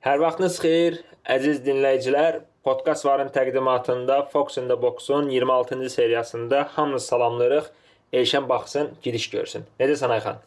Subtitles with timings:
[0.00, 0.94] Hər vaxtınız xeyir,
[1.28, 2.38] əziz dinləyicilər.
[2.64, 7.66] Podkast varın təqdimatında Fox in the Box-un 26-cı seriyasında hamınızı salamlayırıq.
[8.12, 9.66] Elşən baxsın, giriş görsün.
[9.80, 10.38] Necəsən Ayxan?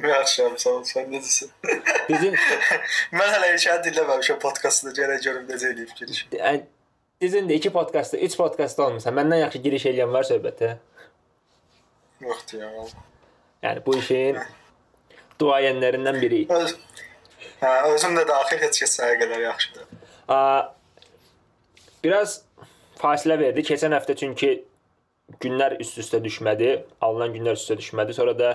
[0.00, 0.80] Yaxşıyam, sağ ol.
[0.88, 1.50] Sən necəsən?
[2.08, 2.38] Dizin
[3.20, 4.94] Mən hələ nə dinləməmişəm podkastını.
[4.96, 6.24] Gələ görüm necə eləyib giriş.
[7.20, 9.14] dizin də 2 podkastda, 3 podkastda olmusan.
[9.14, 10.78] Məndən yaxşı giriş eləyən var söhbətə.
[12.24, 12.72] Yoxdur ya.
[13.62, 14.40] Yəni bu işin
[15.40, 16.46] duayenlərindən biri.
[16.48, 16.76] Öz
[17.58, 19.86] Hə, özüm də daxil heç sənə qədər yaxşıdır.
[20.30, 20.38] A,
[22.04, 22.42] biraz
[23.00, 23.64] fasilə verdi.
[23.66, 24.50] Keçən həftə çünki
[25.42, 28.14] günlər üst-üstə düşmədi, alınan günlər üst-üstə düşmədi.
[28.14, 28.52] Sonra da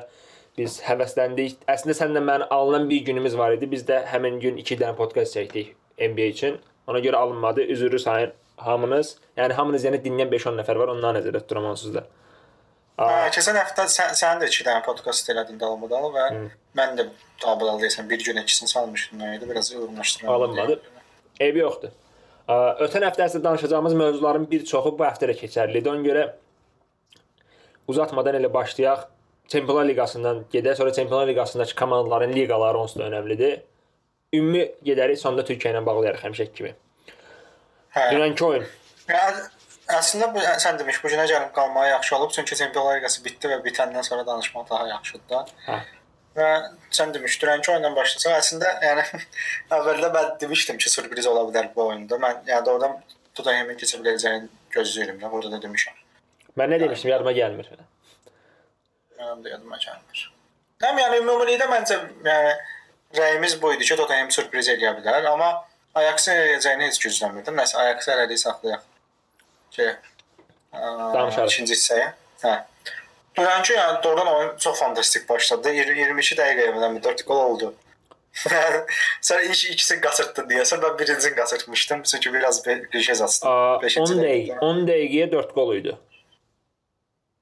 [0.57, 1.59] biz həvəsləndik.
[1.69, 3.69] Əslində səninlə mən alınan bir günümüz var idi.
[3.71, 6.59] Biz də həmin gün 2 dənə podkast çəkdik NBA üçün.
[6.87, 7.67] Ona görə alınmadı.
[7.75, 9.17] Üzrü sayın hamınız.
[9.37, 10.95] Yəni hamınız yəni dinləyən 5-10 nəfər var.
[10.95, 12.05] Ondan nəzərdə tuturam onsuz da.
[12.99, 16.25] Hə, keçən həftə sən sən də 2 dənə podkast elədin dalmadan və
[16.77, 17.07] mən də
[17.41, 19.21] dalmadan deyəsən bir gün ikisini salmışdım.
[19.33, 19.49] İdi?
[19.49, 20.29] Biraz uyğunlaşdırdım.
[20.29, 20.79] Alınmadı.
[21.39, 21.95] Eybi yoxdur.
[22.47, 25.89] Ötən həftə əslində danışacağımız mövzuların bir çoxu bu həftə də keçərlidir.
[25.89, 26.27] Ona görə
[27.87, 29.07] uzatmadan elə başlayaq.
[29.47, 33.57] Çempionlar Liqasından gedək, sonra Çempionlar Liqasındakı komandaların liqaları onsuz da önəmlidir.
[34.33, 36.71] Ümumi gedərik, sonda Türkiyə ilə bağlayarıq həmişəki kimi.
[37.95, 38.05] Hə.
[38.13, 38.69] Dünənki oyun.
[39.09, 39.43] Yəni
[39.91, 43.59] əslində bu sən demiş bu günə gəlib qalmağı yaxşı olub çünki Çempionlar Liqası bitdi və
[43.65, 45.45] bitəndən sonra danışmaq daha yaxşıdır da.
[45.67, 45.79] Hə.
[46.37, 46.49] Və
[46.97, 49.03] sən demiş dünənki oyundan başlasaq əslində yəni
[49.77, 52.17] əvvəldə mən demişdim ki, sürpriz ola bilər bu oyunda.
[52.21, 52.95] Mən yəni doğrudan
[53.35, 55.31] Tottenhamın keçə biləcəyini gözləyirəm də.
[55.31, 55.99] Burada da demişəm.
[56.57, 57.69] Mən nə demişdim, yadıma gəlmir.
[59.19, 60.23] Mənim də yadıma gəlmir.
[60.83, 62.55] Həm yəni ümumilikdə məncə yəni
[63.17, 65.51] rəyimiz bu idi ki, Tottenham sürpriz eləyə bilər, amma
[65.97, 67.57] Ajax-ın eləyəcəyini heç gözləmirdim.
[67.57, 68.85] Nəsə Ajax elədiyi saxlayaq.
[69.75, 69.89] Şey,
[70.73, 71.53] Danışarıq.
[71.53, 72.09] ikinci hissəyə.
[72.43, 72.53] Hə.
[73.37, 75.71] Dünənki yəni doğrudan oyun çox fantastik başladı.
[75.73, 77.73] 20 22 dəqiqəyə məndən 4 gol oldu.
[79.21, 82.03] Sən ilk ikisini qaçırtdın deyəsən, mən birincini qaçırtmışdım.
[82.03, 82.61] Çünki biraz.
[82.67, 85.97] Aa, 5-ci 10 dəqiqə, 10 dəqiqəyə 4 qol idi.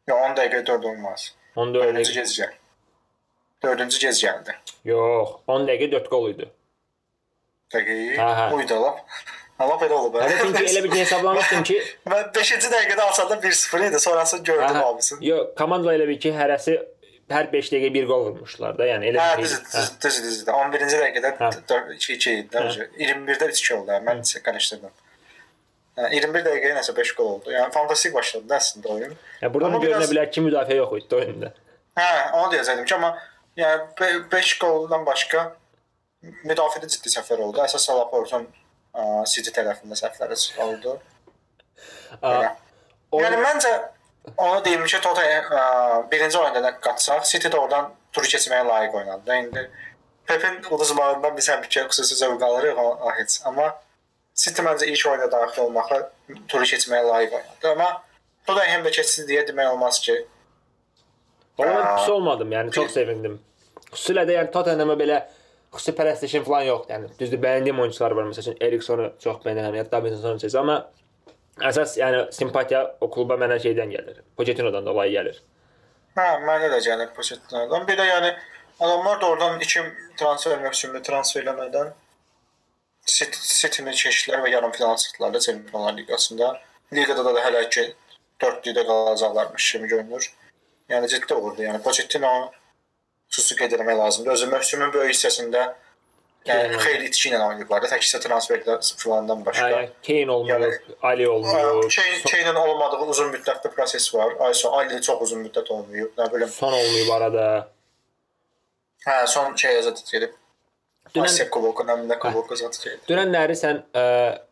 [0.07, 1.27] Yox, 10 dəqiqə 4 olmaz.
[1.55, 2.15] 14 Dördüncü dəqiqə.
[2.21, 2.53] gez gəl.
[3.63, 4.55] Dördüncü gez gəldi.
[4.85, 6.49] Yox, 10 dəqiqə 4 qol idi.
[7.73, 7.99] Dəqiqə.
[8.19, 8.49] Hə, hə.
[8.55, 9.03] Uydu lap.
[9.61, 10.15] Amma belə olub.
[10.15, 10.27] hə.
[10.29, 11.77] Hətta çünki elə bir hesablamışdım ki,
[12.13, 13.99] Mən 5-ci dəqiqədə açanda 1-0 idi.
[13.99, 15.25] Sonrasını gördüm Hə, hamısını.
[15.27, 16.77] Yox, komanda elə bir ki, hərəsi
[17.31, 18.87] hər 5 dəqiqə bir qol vurmuşlar da.
[18.89, 19.57] Yəni elə Hə, bir şey.
[19.75, 20.41] düz, düz, düz.
[20.47, 21.51] 11-ci dəqiqədə Hə.
[21.95, 22.49] 2-2 idi.
[22.57, 22.89] də.
[22.99, 23.91] 21-də 3-2 oldu.
[23.95, 24.93] hə, Mən qarışdırdım.
[25.99, 27.51] Hə, 21 dəqiqəyə nəsə 5 gol oldu.
[27.55, 29.15] Yəni fantastik başladı da əslində oyun.
[29.41, 31.53] Yəni buradan Amma görünə biraz- bilər ki, müdafiə yox idi oyunda.
[31.99, 33.09] Hə, onu deyəcəydim ki, amma
[33.59, 35.51] yəni 5 goldan başqa
[36.47, 37.59] müdafiədə ciddi səhvlər oldu.
[37.63, 38.49] Əsas Salaportun ə,
[39.27, 40.97] City tərəfində səhvləri oldu.
[42.21, 42.51] Belə.
[43.15, 43.71] Yəni məncə
[44.37, 49.25] onu deyim ki, Tottenham birinci oyunda da qatsaq, City də oradan tur keçməyə layiq oynadı.
[49.27, 49.35] da.
[49.35, 49.69] İndi
[50.27, 53.41] Pepin uduzmağından biz həmişə xüsusi zövq alırıq o, heç.
[53.45, 53.71] Amma
[54.35, 56.01] City məncə ilk oyunda daxil olmağı
[56.47, 57.71] turu keçməyə layiq oynadı.
[57.71, 57.89] Amma
[58.47, 60.15] Tottenham da keçdi deyə demək olmaz ki,
[61.59, 61.95] Aa.
[61.97, 63.39] pis olmadım, yəni çox sevindim.
[63.91, 65.19] Xüsusilə də yəni Tottenham-a belə
[65.75, 66.93] xüsusi pərəstişim falan yoxdur.
[66.93, 68.27] Yəni düzdür, bəyəndiyim oyunçular var.
[68.31, 70.77] Məsələn, Eriksonu çox bəyənirəm, ya Davinsonu çox, amma
[71.71, 74.21] əsas yəni simpatiya o kluba mənə şeydən gəlir.
[74.37, 75.41] Pochettino'dan dolayı gəlir.
[76.17, 77.87] Hə, mənə də gəlir Pochettino'dan.
[77.87, 78.33] Bir də yəni
[78.79, 79.83] adamlar da oradan iki
[80.19, 81.93] transfer mövsümünü transfer eləmədən
[83.07, 86.51] City- City-ni keçdilər və yarımfinala çıxdılar da Çempionlar Liqasında.
[86.93, 87.93] Liqada da, da hələ ki
[88.41, 90.33] 4-lükdə qalacaqlarmış kimi görünür.
[90.89, 91.63] Yəni ciddi uğurdu.
[91.63, 92.51] Yəni Pochettino
[93.31, 94.31] xüsusi qeyd etmək lazımdır.
[94.35, 95.61] Özü mövsümün böyük hissəsində
[96.49, 99.69] yəni xeyli itki ilə oynayıblar da, təkcə transferdə filandan başqa.
[99.71, 101.91] Hə, Kane olmuyor, Ali olmuyor.
[101.95, 104.33] Kane- Kane'in olmadığı uzun müddətli proses var.
[104.39, 106.11] Ayso Ali çox uzun müddət olmayıb.
[106.17, 106.47] Nə bilim.
[106.49, 107.47] Son olmuyor bu arada.
[109.07, 110.37] Hə, son şeyə zət gedib.
[111.15, 112.99] Dünən- Asiya Kuboku, nəmində Kuboku zət gedib.
[113.09, 114.03] Dünənləri sən ə,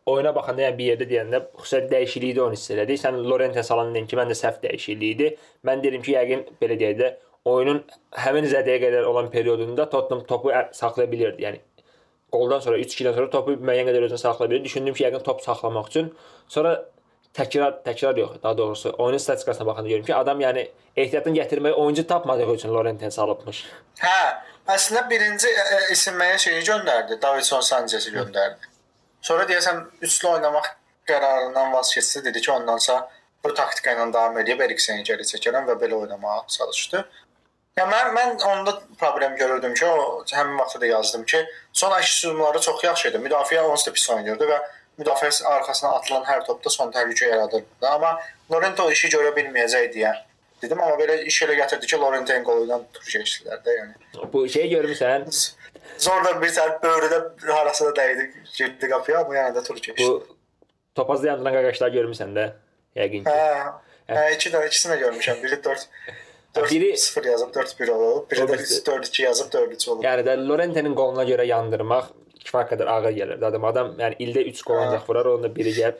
[0.05, 2.99] oyuna baxanda yəni bir yerdə deyəndə xüsusilə dəyişiklikdə onu hiss elədik.
[3.01, 5.29] Sən Lorente salan dedin ki, məndə səhv dəyişiklik idi.
[5.65, 7.11] Mən dedim ki, yəqin belə deyək də
[7.55, 7.81] oyunun
[8.25, 11.43] həmin zədəyə qədər olan periodunda Tottenham topu saxlaya bilirdi.
[11.45, 11.61] Yəni
[12.33, 14.69] qoldan sonra 3-2-dən sonra topu müəyyən qədər özünə saxlaya bilirdi.
[14.69, 16.13] Düşündüm ki, yəqin top saxlamaq üçün.
[16.47, 16.75] Sonra
[17.37, 20.65] təkrar təkrar yox, daha doğrusu oyunun statistikasına baxanda görürəm ki, adam yəni
[20.95, 23.61] ehtiyatını gətirməyə oyuncu tapmadığı üçün Lorente salıbmış.
[24.01, 24.17] Hə,
[24.75, 25.53] əslində birinci
[25.93, 28.73] isinməyə şeyi göndərdi, Davidson Sanchez'i göndərdi.
[29.21, 30.73] Sonra deyəsən üçlü oynamaq
[31.09, 32.99] qərarından vaz keçdi, dedi ki, ondansa
[33.43, 37.03] bu taktika ilə davam edib Erikseni geri çəkərəm və belə oynamağa çalışdı.
[37.79, 42.59] Ya mən mən onda problem görürdüm ki, o həmin vaxtda da yazdım ki, son əşsuzları
[42.65, 43.21] çox yaxşı idi.
[43.23, 44.57] Müdafiə onsuz da pis oynayırdı və
[44.99, 47.87] müdafiə arxasına atılan hər topda son təhlükə yaradırdı.
[47.87, 48.17] Amma
[48.51, 50.13] Lorente o işi görə bilməyəcək deyə
[50.61, 54.29] dedim, amma belə iş elə gətirdi ki, Laurentien qolu ilə tur keçdilər də, yəni.
[54.33, 55.29] Bu şey görmüsən?
[56.03, 60.03] Zorla bir sər böyrüdə harasına dəydi, getdi qapıya, amma yenə də tur keçdi.
[60.03, 60.35] Bu
[60.99, 62.49] topazda yandıran qaqaşlar görmüsən də,
[62.99, 63.31] yəqin ki.
[63.31, 65.39] Hə, hə, iki də ikisini də görmüşəm.
[65.45, 65.87] Biri 4
[66.55, 70.03] Biri- 4-0 yazıb 4-1 olub, biri də birisi- 4-2 yazıb 4-3 olub.
[70.03, 72.09] Yəni də Lorentenin qoluna görə yandırmaq
[72.43, 73.43] kifayət qədər ağır gəlir.
[73.45, 75.99] Adam adam yəni ildə 3 qol ancaq vurar, onun da biri gəlib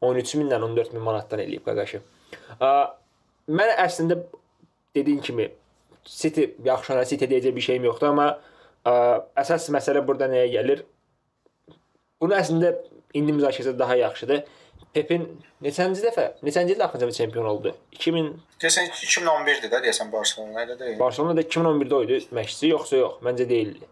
[0.00, 2.00] 13 mindən 14 min manatdan eləyib qaqaşı.
[3.48, 4.16] Mən əslində
[4.96, 5.50] dediyin kimi
[6.04, 8.38] City yaxşı ona City deyəcək bir şeyim yoxdur, amma
[8.86, 8.92] ə,
[9.36, 10.82] əsas məsələ burada nəyə gəlir?
[12.20, 12.72] Bunu əslində
[13.14, 14.42] indi müzakirə etsək daha yaxşıdır.
[14.92, 15.24] Pepin
[15.64, 17.72] neçənci dəfə, neçənci il axırıncı çempion oldu?
[17.92, 18.28] 2000
[18.60, 20.98] Deyəsən 2011-dir də, deyəsən Barselona elə deyil.
[21.00, 23.14] Barcelona'da 2011-də o idi məşqçisi, yoxsa yox?
[23.24, 23.88] Məncə deyildi.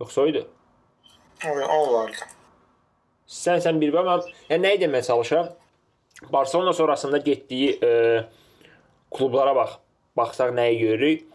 [0.00, 0.46] Yoxsa o idi?
[1.44, 2.30] O o olardı.
[3.28, 5.50] Sən sən bir amma yəni nəyi deməyə çalışıram?
[6.32, 7.90] Barcelona sonrasında getdiyi e,
[9.10, 9.76] klublara bax.
[10.16, 11.26] Baxsaq nəyi görürük?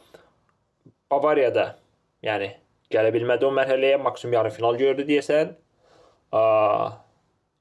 [1.11, 1.65] Bavariyada,
[2.23, 2.53] yəni
[2.91, 5.53] gələ bilmədi o mərhələyə, maksimum yarımfinal gördü deyəsən.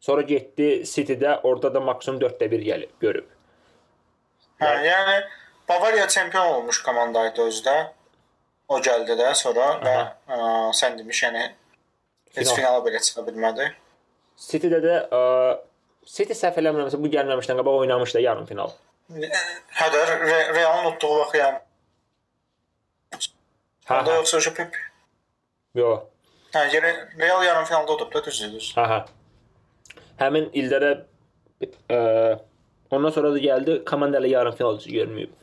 [0.00, 3.26] Sonra getdi City-də, orada da maksimum 4də 1 gəlib, görüb.
[4.60, 5.16] Hə, yəni
[5.68, 7.76] Bavariya çempion olmuş komandaydı özü də.
[8.68, 9.96] O gəldi də sonra və
[10.30, 10.38] ə,
[10.78, 11.42] sən demiş, yəni
[12.34, 12.56] heç Final.
[12.56, 13.66] finala belə çıxa bilmədi.
[14.38, 15.22] City-də də a,
[16.06, 18.72] City səhv eləmirəmsə bu gəlməmişdən qabaq oynamışdı yarım final.
[19.10, 21.60] Hə də Re Real'ın utduğu vaxt yəni.
[23.90, 24.76] Hə, yoxsa Pep.
[25.74, 26.06] Yox.
[26.50, 28.52] Hə, yəni Real yarım finalda olub da düzdür.
[28.52, 28.72] düz.
[28.76, 29.00] Hə, hə.
[30.18, 30.90] Həmin ildə də
[31.94, 32.00] ə,
[32.90, 35.36] ondan sonra da gəldi komanda ilə yarım final üçün görməyib.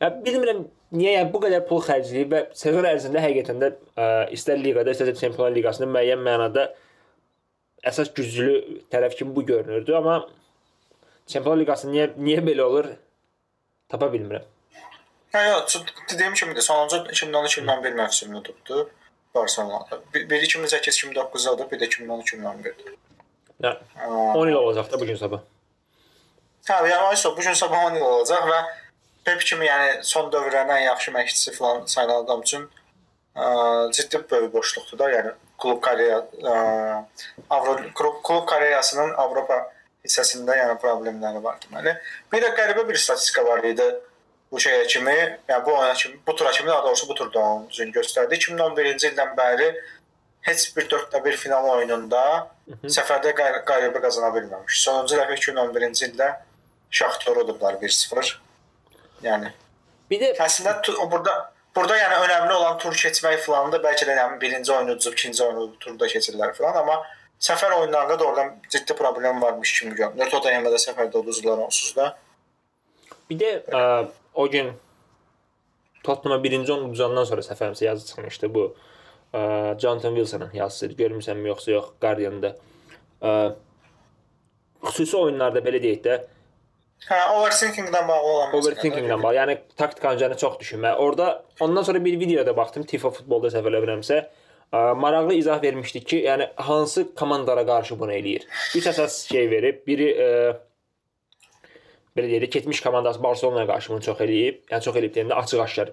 [0.00, 0.64] Ya bilmirəm
[0.96, 5.18] niyə yəni bu qədər pul xərcləyib və sezon ərzində həqiqətən də ə, istər liqada, istərsə
[5.20, 6.70] Çempionlar Liqasında müəyyən mənada
[7.84, 8.56] əsas güclü
[8.92, 10.22] tərəf kimi bu görünürdü, amma
[11.28, 12.90] Çempionlar Liqası niyə niyə belə olur?
[13.92, 14.48] Tapa bilmirəm.
[15.34, 15.76] Hə, yox,
[16.08, 18.86] dediyim kimi də sonuncu 2010-2011 mövsümünü tutdu
[19.34, 20.00] Barselonada.
[20.14, 22.94] Bir, bir 2008-2009-da oldu, bir də 2010-2011.
[23.62, 23.76] Yəni
[24.34, 25.42] 10 il olacaq da bu gün sabah.
[26.68, 28.62] Hə, yəni Ayso bu gün sabah 10 il olacaq və
[29.24, 32.66] Pep kimi yəni son dövrlərin ən yaxşı məşqçisi falan sayılan adam üçün
[33.36, 37.06] ə, ciddi böyük boşluqdur da, yəni klub karyera
[37.50, 39.62] Avro klub, klub karyerasının Avropa
[40.04, 41.96] hissəsində yəni problemləri var deməli.
[42.32, 43.86] Bir də qəribə bir statistika var idi
[44.54, 45.14] bu şeyə kimi,
[45.48, 48.38] yəni bu oyuna kimi, bu tura kimi daha doğrusu bu turda onun üzünü göstərdi.
[48.38, 49.68] 2011-ci ildən bəri
[50.48, 52.22] heç bir 4-də 1 final oyununda
[52.70, 54.78] səfərdə qay- qələbə qazana bilməmiş.
[54.86, 56.30] Sonuncu dəfə 2011-ci ildə
[56.94, 58.34] Şaxtyor udublar 1-0.
[59.24, 59.50] Yəni
[60.10, 60.76] Bir də əslində
[61.10, 61.32] burada
[61.74, 65.42] burada yəni önəmli olan tur keçmək falan da bəlkə də yəni birinci oyunu udub, ikinci
[65.44, 66.98] oyunu turda keçirlər falan, amma
[67.40, 70.30] səfər oyunlarında da oradan ciddi problem varmış kimi görünür.
[70.30, 72.12] Toto da səfərdə uduzdular onsuz da.
[73.30, 73.82] Bir də ə,
[74.34, 74.72] o gün
[76.04, 78.64] Tottenham birinci onu uduzandan sonra səfərimizə yazı çıxmışdı bu
[79.34, 79.40] ə,
[79.80, 80.86] Jonathan Wilson'ın yazısı.
[80.98, 82.54] Görmüsənmi yoxsa yox Guardian-da.
[83.22, 83.32] Ə,
[84.84, 86.20] xüsusi oyunlarda belə deyək də
[87.04, 88.60] Hə, overthinkingdən bağlı olan məsələ.
[88.60, 89.36] overthinkinglə bağlı.
[89.36, 90.94] Yəni taktik ancanı çox düşünmə.
[90.96, 94.20] Orada ondan sonra bir videoda baxdım Tifo futbolda səhv eləmirəmsə,
[94.72, 98.46] ə, maraqlı izah vermişdi ki, yəni hansı komandalara qarşı bunu eləyir.
[98.76, 99.82] Üç əsas şey verib.
[99.86, 100.30] Biri ə,
[102.16, 104.62] belə deyək də keçmiş komandası Barselonaya qarşı bunu çox eləyib.
[104.70, 105.92] Yəni çox eləyib deyəndə açıq-aşkar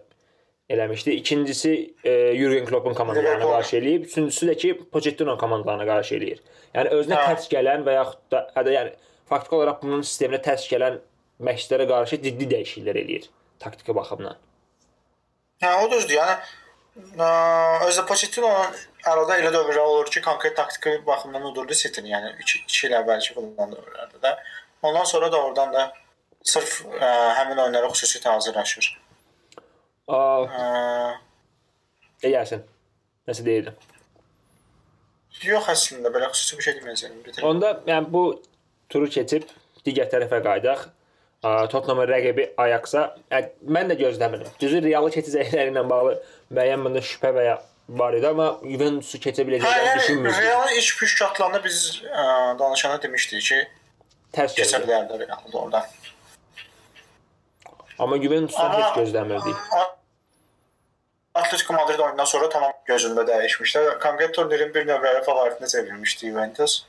[0.70, 1.12] eləmişdi.
[1.22, 1.72] İkincisi
[2.04, 4.06] e, Jurgen Klopp'un komandalarına qarşı eləyib.
[4.10, 6.42] Üçüncüsü də ki Pochettino komandalarına qarşı eləyir.
[6.75, 7.28] Yəni özünə Hə.
[7.32, 8.94] tərs gələn və yaxud da hətta yəni
[9.30, 11.01] faktiki olaraq bunun sisteminə tərs gələn
[11.42, 13.30] məşqçilərə qarşı ciddi dəyişikliklər eləyir
[13.62, 14.38] taktiki baxımdan.
[15.62, 16.18] Hə, o düzdür.
[16.18, 16.36] Yəni
[17.22, 17.28] ə,
[17.88, 18.80] özü Pochettino'nun
[19.12, 23.75] arada elə dövrlər olur ki, konkret taktiki baxımdan udurdu City-ni, yəni 2 il əvvəlki falan
[23.75, 24.36] dövrlərdə də.
[24.82, 25.92] Ondan sonra da oradan da
[26.43, 28.91] sırf ə, həmin oyunlara xüsusi hazırlaşır.
[30.07, 30.65] Aa, Ə,
[32.24, 32.63] deyərsən.
[33.29, 33.75] Nəsə deyirdim.
[35.45, 37.19] yox əslində belə xüsusi bir şey deməyəcəm.
[37.25, 38.24] Bir Onda yəni bu
[38.89, 39.48] turu keçib
[39.86, 40.88] digər tərəfə qayıdaq.
[41.41, 43.07] Tottenhamın rəqibi Ajax-a
[43.65, 44.51] mən də gözləmirəm.
[44.62, 46.12] Düzü Realı keçəcəkləri ilə bağlı
[46.53, 47.55] müəyyən məndə şübhə və ya
[47.89, 50.43] var idi, amma Juventus-u keçə Hə, biləcəklərini yəni düşünmürdüm.
[50.45, 52.25] Realın ilk püşkatlarında biz ə,
[52.60, 53.57] danışanda demişdik ki,
[54.38, 55.81] Tərs keçə bilərdi Real orada.
[58.01, 59.55] Amma Juventus-u Amma- heç gözləmirdik.
[61.36, 64.00] Atletico Madrid oyundan sonra tamam gözümdə dəyişmişdi.
[64.03, 66.86] Konkret turnirin bir növbəli favoritinə çevrilmişdi Juventus.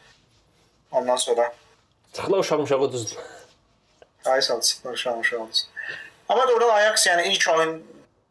[0.93, 1.53] Ondan sonra
[2.13, 3.19] Çıxla uşaq uşağı düzdür.
[4.25, 5.57] ay salsın, şanmış oldu.
[6.29, 7.87] Amma da oradan Ajax yəni ilk oyun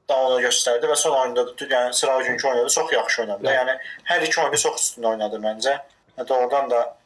[0.09, 3.43] da onu göstərdi və son oyunda da yəni sıra günkü oyunda da çox yaxşı oynadı.
[3.43, 3.55] Bəli.
[3.55, 5.77] Yəni hər iki oyunu çox üstün oynadı məncə.
[6.17, 6.97] Hətta oradan da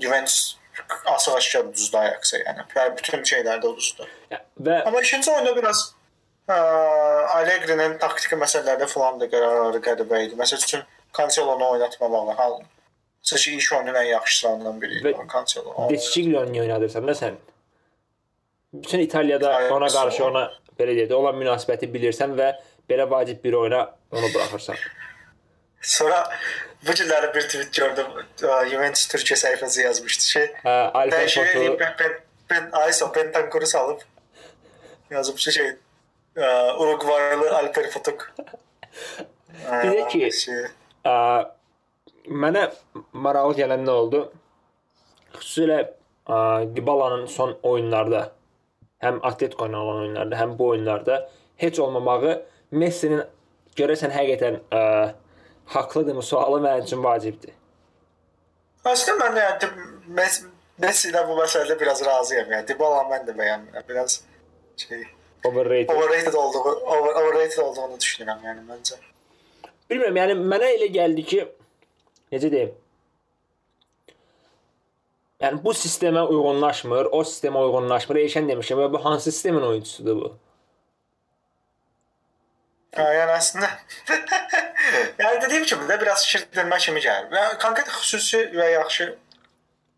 [0.00, 0.56] Juventus
[1.14, 2.66] açıq aşkar uduzdu Ajax-a yəni.
[2.76, 4.06] Yəni bütün şeylərdə uduzdu.
[4.30, 5.82] Ya, Və Amma ikinci oyunda biraz
[6.48, 6.56] ə,
[7.38, 10.38] Allegri-nin taktiki məsələlərdə falan da qərarları qəribə idi.
[10.40, 10.84] Məsəl üçün
[11.16, 12.60] Cancelo-nu oynatmamağı hal.
[13.22, 15.88] Çünki ilk oyunun ən yaxşılarından biri idi Cancelo.
[15.90, 17.34] Deciglio-nu oynadırsan da sən?
[18.72, 20.44] Bütün İtaliyada Ajax ona qarşı ona
[20.78, 22.52] belə deyək, olan münasibəti bilirsən və
[22.90, 23.82] belə vacib bir oyuna
[24.12, 24.76] onu buraxırsan.
[25.80, 26.30] Sonra
[26.86, 28.06] bu günləri bir tweet gördüm.
[28.42, 32.18] Ə, Juventus Türkiyə səhifəsi yazmışdı ki, Hə, Alper Dəyişir Fotu ben ben
[32.50, 34.02] ben Ayso Bentancur'u salıp
[35.10, 35.66] yazıp şu şey
[36.36, 38.34] e, Uruguaylı Alper Fotuk.
[39.84, 40.64] Bir de ki- şey,
[41.04, 41.14] Ə,
[42.28, 42.66] mənə
[43.12, 44.20] maraqlı gələn nə oldu?
[45.34, 45.78] Xüsusilə
[46.28, 46.36] ə,
[46.76, 48.26] Dybala'nın son oyunlarda
[49.00, 53.22] həm Atletico ilə olan oyunlarda, həm bu oyunlarda heç olmamağı Messi'nin
[53.76, 54.82] görəsən həqiqətən ə,
[55.74, 57.50] haqlıdırmı sualı mənim üçün vacibdir.
[58.84, 59.58] aslında ben de yani
[60.06, 60.44] Messi,
[60.78, 62.68] Messi'den bu meselede biraz razıyım yani.
[62.68, 63.82] Dybala ben de beğenmiyorum.
[63.88, 64.24] Biraz
[64.76, 65.02] şey
[65.44, 65.88] Overrated.
[65.88, 68.94] overrated olduğu over, overrated olduğunu düşünüyorum yani bence.
[69.90, 71.40] Bilmirəm, yəni mənə elə gəldi ki,
[72.32, 72.74] necə deyim?
[75.40, 78.16] Yəni bu sistemə uyğunlaşmır, o sistemə uyğunlaşmır.
[78.26, 80.36] Eşən demişəm və bu hansı sistemin oyunçusudur bu?
[82.96, 83.70] Ha, yani aslında
[85.18, 87.30] yani dediğim gibi de biraz şişirtdirmə kimi gəlir.
[87.34, 89.12] Yəni konkret xüsusi və yaxşı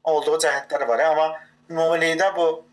[0.04, 1.26] olduğu cəhətləri var amma
[1.70, 2.64] ümumilikdə bu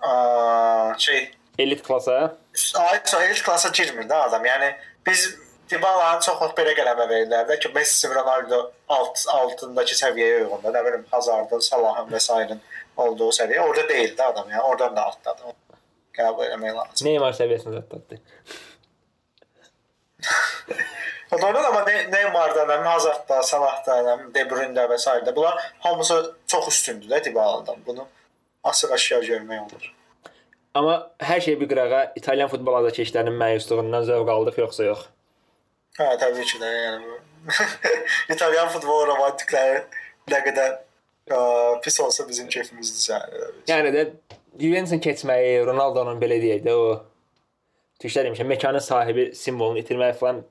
[0.00, 2.36] aa, şey Elit klasa.
[2.74, 4.44] Ayso elit klasa girmir də adam.
[4.44, 4.74] Yəni
[5.06, 5.26] biz
[5.70, 10.72] Dybala'nın çox vaxt belə qələmə verirlər də ki, Messi, Ronaldo alt altındakı səviyyəyə uyğundur.
[10.74, 12.62] Nə bilim Hazardın, Salahın və sairinin
[12.96, 14.48] olduğu səviyyə orada deyil də adam.
[14.50, 15.54] Yəni oradan da altdadır.
[16.18, 17.06] Qəbul etmək lazım.
[17.06, 18.24] Neymar səviyyəsində zətdətdir.
[21.32, 25.34] Doğrudan amma Ne- Neymar'da, həm Hazardda, Salahda, həm De Bruyne və s.
[25.36, 27.76] bunlar hamısı çox üstündür də Dybala'dan.
[27.86, 28.06] Bunu
[28.64, 29.94] açıq aşkar görmək olur.
[30.74, 35.06] Amma hər şey bir qırağa İtalyan futbol azarkeşlərinin məyusluğundan zövq aldıq yoxsa yox?
[35.98, 37.18] Hə, təbii ki də, yəni
[38.34, 39.80] İtalyan futbol romantikləri
[40.30, 40.76] nə qədər
[41.30, 41.40] ə,
[41.82, 43.22] pis olsa bizim keyfimizdir.
[43.70, 44.04] Yəni də
[44.60, 46.86] Juventusun keçməyi, Ronaldo'nun belə deyək də o
[48.00, 50.42] Türklər demişəm, mekanın sahibi simvolunu itirmək falan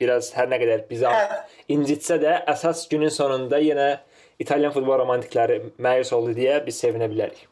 [0.00, 1.40] biraz hər nə qədər bizə Hə.
[1.72, 3.98] incitsə də əsas günün sonunda yenə
[4.38, 7.46] İtalyan futbol romantikləri məyus oldu deyə biz sevinə bilərik.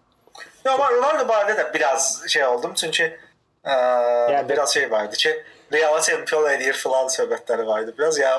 [0.65, 3.77] Ya, Amma Ronaldo barədə də biraz şey oldum çünki ə,
[4.33, 5.33] Yəni- biraz şey vardı ki
[5.73, 7.95] Real çempion edir falan söhbətləri vardı.
[7.99, 8.33] Biraz ya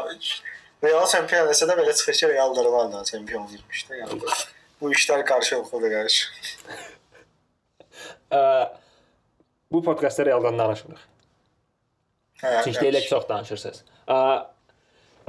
[0.83, 3.95] Real çempion etsə də belə çıxır ki Real da Ronaldo çempion da.
[3.95, 4.25] Yəni bu,
[4.81, 6.27] bu işlər qarşılıqlıdır qarşı.
[9.75, 10.99] Bu podkastda realdan danışmırıq.
[12.41, 13.81] Hə, Çünki elə çox danışırsınız.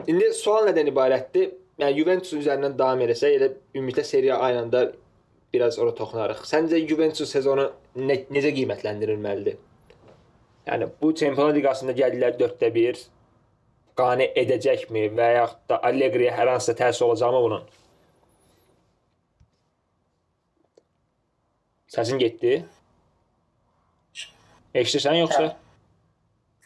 [0.06, 1.48] İndi sual nədən ibarətdir?
[1.82, 4.82] Yəni Juventus üzərindən davam etsək, elə ümumiyyətlə seriya aynında
[5.54, 6.44] biraz ora toxunarıq.
[6.46, 7.64] Səncə Juventus sezonu
[7.96, 9.58] ne, necə qiymətləndirilməlidir?
[10.70, 13.02] Yəni bu Çempionlar Liqasında gəldilər 4-də 1
[13.98, 17.66] qane edəcəkmi və yaxud da Allegri-yə hər hansısa təsir olacaqmı bunun?
[21.98, 22.60] Səsin getdi?
[24.76, 25.46] Eşidirsən yoxsa?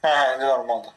[0.02, 0.08] Hə.
[0.08, 0.96] Hə, indi normaldır.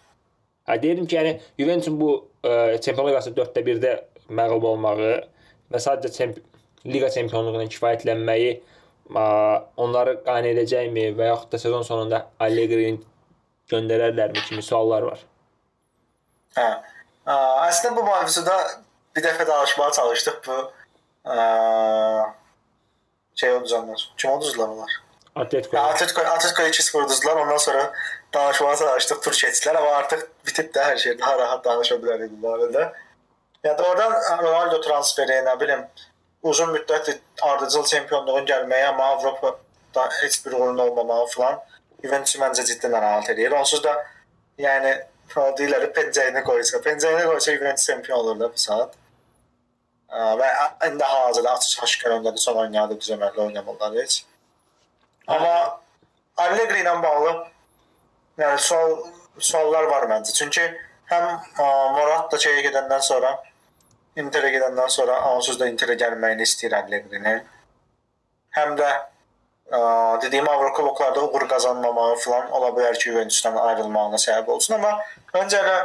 [0.70, 2.12] Hə deyirdim ki, yəni Juventusun bu
[2.44, 3.94] ə, Çempionlar Liqası 4-də 1-də
[4.40, 5.10] məğlub olmağı
[5.74, 6.40] və sadəcə çemp
[6.88, 9.26] liqa çempionluğuna kifayətlənməyi ə,
[9.84, 13.02] onları qane edəcəkmi və yaxud da sezon sonunda Allegri-ni
[13.72, 15.22] göndərərlərmi kimi suallar var.
[16.58, 16.70] Hə.
[17.28, 17.36] Ə,
[17.68, 18.58] Əslində bu mövzuda
[19.16, 20.58] bir dəfə danışmağa çalışdıq bu
[21.28, 21.38] ə,
[23.40, 24.10] şey uduzanlar.
[24.18, 25.00] Kim uduzdular onlar?
[25.36, 25.78] Atletico.
[25.78, 27.36] Ya Atletico, Atletico 2-0 uduzdular.
[27.36, 27.94] Ondan sonra
[28.34, 32.48] danışmağa çalışdıq, tur keçdilər amma artıq bitib də hər şey daha rahat danışa bilərik bu
[32.48, 32.92] barədə.
[33.64, 34.14] Ya da oradan
[34.44, 35.86] Ronaldo transferi, nə bilim,
[36.44, 41.60] uzun müddət ardıcıl çempionluğun gəlməyi, amma Avropada heç bir uğurun olmamağı falan
[42.04, 43.52] Juventus məncə ciddi narahat edir.
[43.52, 43.96] Onsuz da
[44.60, 44.98] yəni
[45.36, 48.94] o deyirlər pencəyini qoysa, pencəyini qoysa Juventus çempion olur bu saat.
[50.14, 50.50] Ə, Və
[50.90, 54.20] indi hazırda açıq aşkar öndadır, son oynadı düzəməklə oynamırlar heç.
[55.28, 55.80] Amma
[56.44, 57.34] Allegri ilə bağlı
[58.42, 58.98] yəni sual
[59.38, 60.34] suallar var məncə.
[60.36, 60.64] Çünki
[61.12, 63.34] həm ə, Morat da şeyə gedəndən sonra
[64.20, 67.42] Interə gedəndən sonra onsuz da Interə gəlməyini istəyir Allegri-nin.
[68.58, 69.80] Həm də ə,
[70.26, 75.00] dediyim Avrokuboklarda uğur qazanmamağı falan ola bilər ki, Juventusdan ayrılmağına səbəb olsun, amma
[75.42, 75.80] öncə elə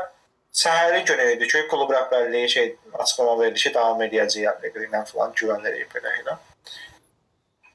[0.64, 5.32] səhəri günü idi ki, klub rəhbərliyi şey açıqlama verdi ki, davam edəcək Allegri ilə falan
[5.40, 6.36] güvən verib belə elə.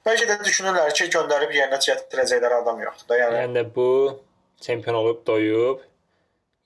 [0.03, 3.19] Bəlkə də düşünürlər ki, göndərib yerinə gətirəcəklər adam yoxdur da.
[3.22, 3.88] Yəni Yəni də bu
[4.65, 5.83] çempion olub, doyub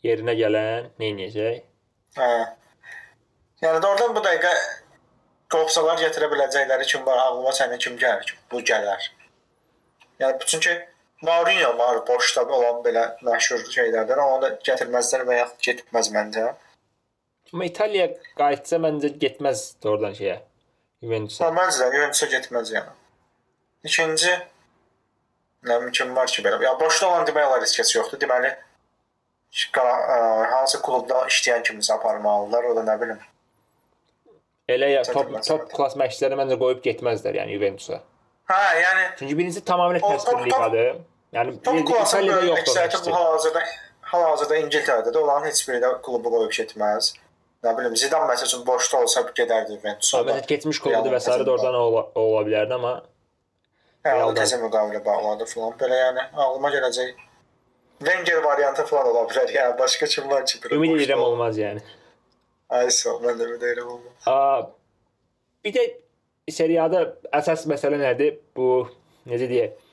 [0.05, 1.61] yerinə gələn nə edəcək?
[2.17, 2.31] Hə.
[3.61, 4.53] Yəni də oradan bu dəqiqə
[5.53, 7.21] qopsalar gətirə biləcəkləri kim var?
[7.27, 9.09] Ağlıma sənin kim gəlir ki, bu gələr.
[10.21, 10.73] Yəni çünki
[11.21, 16.51] Mourinho var boşda olan belə məşhur şeylərdən, onu da gətirməzlər və ya getməz məncə.
[17.53, 20.39] Amma İtaliya qayıtsa məncə getməz oradan şeyə.
[21.05, 21.49] Juventusa.
[21.53, 22.96] Məncə Juventusa getməz yəni.
[23.87, 24.33] İkinci
[25.67, 26.59] nə kim var ki belə.
[26.63, 28.19] Ya boşda olan demək olar heç kəs yoxdur.
[28.21, 28.53] Deməli
[30.51, 33.19] hansı klubda işləyən kimisə aparmalılar, o da nə bilim.
[34.69, 38.01] Elə ya top top klass məşqçiləri məncə qoyub getməzlər yəni Juventusa.
[38.51, 40.99] Hə, yəni Çünki birincisi tamamilə top- liqadır.
[41.35, 41.89] Yəni top böyük
[42.49, 43.13] yoxdur.
[43.15, 43.63] hal-hazırda
[44.11, 47.13] hal-hazırda İngiltərədə də olan heç biri də klubu qoyub getməz.
[47.63, 50.21] Nə bilim Zidane məsəl üçün boşda olsa gedərdi Juventusa.
[50.27, 52.93] Məsələn, keçmiş klubudur və sairə də oradan ola, ola bilərdi amma
[54.07, 54.37] Hə, o Realdan.
[54.41, 55.73] təzə müqavilə bağladı filan.
[55.79, 57.23] Belə yəni ağlıma gələcək
[57.99, 59.49] Wenger variantı falan ola bilər.
[59.55, 60.59] Yəni başqa kim var ki?
[60.63, 61.81] belə ümid edirəm olmaz yəni.
[62.69, 64.27] Ay sağ ol, mən də ümid edirəm olmaz.
[64.29, 64.61] Aa,
[65.65, 65.85] bir də
[66.51, 67.01] seriyada
[67.39, 68.37] əsas məsələ nədir?
[68.55, 68.87] Bu
[69.27, 69.83] necə deyək?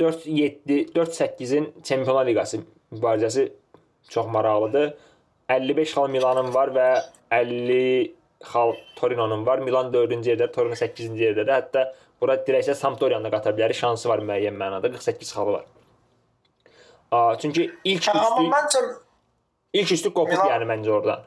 [0.00, 2.58] 4-7, 4-8-in Çempionlar Liqası
[2.92, 3.46] mübarizəsi
[4.10, 4.94] çox maraqlıdır.
[5.48, 6.88] 55 xal Milanın var və
[7.30, 9.62] 50 xal Torino'nun var.
[9.64, 11.54] Milan 4-cü yerdə, Torino 8-ci yerdədir.
[11.54, 11.86] Hətta
[12.20, 13.72] bura dirəksə Sampdoria'nı da qata bilər.
[13.74, 14.90] Şansı var müəyyən mənada.
[14.92, 15.64] 48 xalı var.
[17.12, 18.80] Aa, çünki ilk Hə, amma üstü məncə
[19.80, 21.22] ilk üstü qopub Milan- yəni məncə oradan.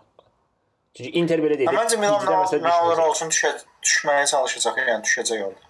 [0.97, 1.65] Çünki Inter belə dedi.
[1.69, 2.25] hə, məncə Milan
[2.65, 3.51] nə olur olsun düşə,
[3.85, 5.65] düşməyə çalışacaq, yəni düşəcək orada.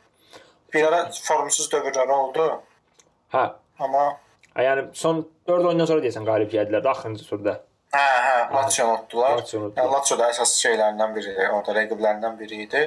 [0.74, 2.48] Bir ara formsuz dövrləri oldu,
[3.34, 3.44] Hə,
[3.80, 4.06] amma
[4.58, 7.54] yəni son 4 oyundan sonra deyəsən qalib gəldilər də axırıncı turda.
[7.94, 9.38] hə, hə, Lazio unutdular.
[9.38, 9.86] Lazio unutdular.
[9.86, 12.84] Yəni Lazio da əsas şeylərindən biri orada rəqiblərindən biri idi.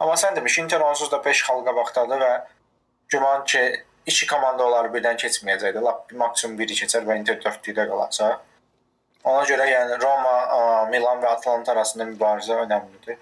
[0.00, 2.32] Amma sən demiş Inter onsuz da 5 xal qabaqdadır və
[3.12, 3.62] güman ki
[4.06, 5.80] iki komanda onları birdən keçməyəcəkdi.
[5.84, 8.42] Lap maksimum biri keçər və Inter 4-lükdə qalacaq.
[9.26, 10.34] Ona görə yəni Roma,
[10.90, 13.16] Milan və Atalanta arasında mübarizə önəmlidir.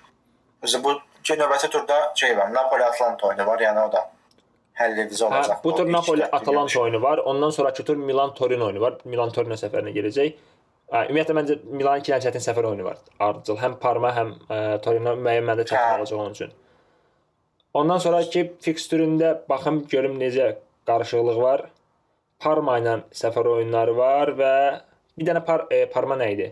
[0.62, 0.96] Özü bu
[1.28, 4.02] növbəti turda şey var, Napoli Atalanta oyunu var, yəni o da
[4.80, 5.62] həll edici Hə, olacaq.
[5.64, 7.18] bu tur Napoli Atalanta oyunu var.
[7.18, 8.98] Ondan sonrakı tur Milan Torino oyunu var.
[9.04, 10.34] Milan Torino səfərinə gələcək.
[10.92, 12.98] Hə, ümumiyyətlə məncə Milanın iki dənə çətin səfər oyunu var.
[13.20, 15.96] Ardıcıl həm Parma, həm ə, Torino müəyyən məndə çətin Hə.
[16.02, 16.52] olacaq onun üçün.
[17.74, 20.52] Ondan sonraki fikstüründə baxım görüm necə
[20.86, 21.64] qarışıqlıq var.
[22.38, 24.52] Parma ilə səfər oyunları var və
[25.18, 26.48] bir dənə Par e, Parma nə idi?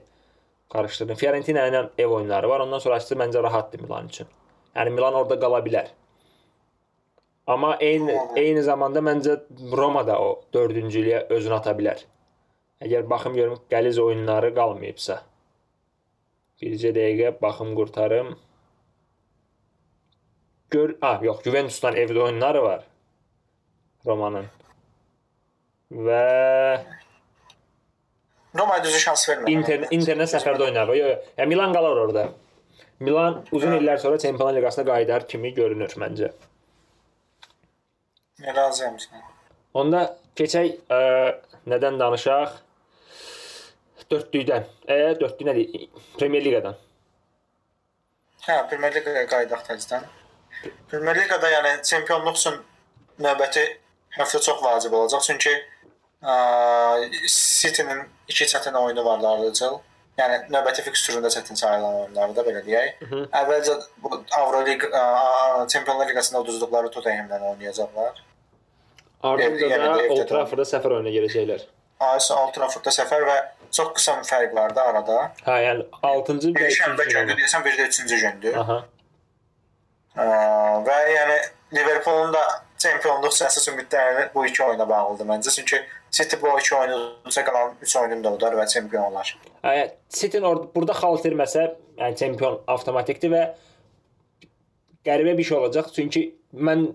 [0.74, 1.20] Qarışdırdım.
[1.20, 2.66] Fiorentina ilə ev oyunları var.
[2.66, 4.26] Ondan sonrası məncə rahatdır Milan üçün.
[4.74, 5.92] Yəni Milan orada qala bilər.
[7.46, 9.38] Amma eyni eyni zamanda məncə
[9.78, 12.02] Roma da o 4-cülüyə özünü ata bilər.
[12.82, 15.22] Əgər baxım görüm qəliz oyunları qalmayıbsa.
[16.62, 18.34] Bircə dəqiqə baxım qurtarım.
[20.72, 22.84] Gör, ah yox, Juventusdan evdə oyunları var.
[24.06, 24.46] Romanın.
[25.92, 26.22] Və
[28.58, 29.52] Roma düzü şans vermir.
[29.52, 30.88] Inter Interlə səfərdə oynar.
[30.96, 31.28] Yox, yox.
[31.38, 32.24] Yəni Milan qalar orada.
[33.00, 36.32] Milan uzun illər sonra Çempionlar Liqasına qayıdar kimi görünür məncə.
[38.56, 39.22] Razıyam sənə.
[39.74, 40.02] Onda
[40.36, 41.02] keçək ə,
[41.68, 42.56] nədən danışaq?
[44.12, 44.66] Dördlükdən.
[44.88, 45.86] E, dördlük nədir?
[46.18, 46.80] Premyer Liqadan.
[48.46, 50.08] Hə, Premier Liqaya qayıdaq təzədən.
[50.90, 52.58] Premier Liqada yəni çempionluq üçün
[53.20, 53.64] növbəti
[54.18, 55.52] həftə çox vacib olacaq, çünki
[56.22, 56.34] ə,
[57.28, 59.78] City-nin iki çətin oyunu var ardıcıl.
[60.20, 62.98] Yəni növbəti fikstüründə çətin sayılan oyunları da belə deyək.
[63.40, 68.20] Əvvəlcə bu Avroliqa ə, Çempionlar Liqasında uduzduqları Tottenhamla oynayacaqlar.
[69.22, 71.64] Ardınca Yəni da evdə Old Traffordda səfər oyuna gələcəklər.
[72.02, 73.36] Aysa Old Traffordda səfər və
[73.72, 75.18] çox qısa bir fərq var da arada.
[75.46, 77.38] Hə, yəni 6-cı və Bir şənbə 2-ci gündür gün.
[77.40, 78.56] deyəsən, bir də 3-cü gündür.
[78.64, 78.78] Aha.
[80.16, 81.36] Və yəni
[81.72, 82.42] Liverpoolun da
[82.82, 85.50] çempionluq səsi ümidləri bu iki oyuna bağlıdır məncə.
[85.54, 85.78] Çünki
[86.12, 89.30] City bu iki oyunu udsa qalan 3 oyununu da udar və çempion olar.
[89.64, 91.62] Hə, City orada burada xal itirməsə,
[91.96, 93.44] yəni çempion avtomatikdir və
[95.06, 95.88] qəribə bir şey olacaq.
[95.96, 96.90] Çünki mən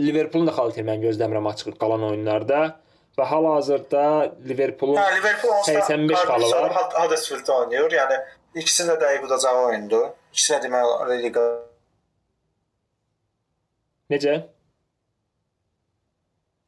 [0.00, 2.62] Liverpoolun da xal itirməyini gözləmirəm açıq qalan oyunlarda
[3.18, 4.04] və hal-hazırda
[4.48, 6.70] Liverpoolun Hə, Liverpool onsuz da 85 xalı Cardiff var.
[6.78, 7.98] Hud- Huddersfield oynayır.
[7.98, 8.16] Yəni
[8.54, 10.08] ikisi də udacağı oyundur.
[10.32, 11.44] İkisi də demək olar liqa
[14.12, 14.34] Necə?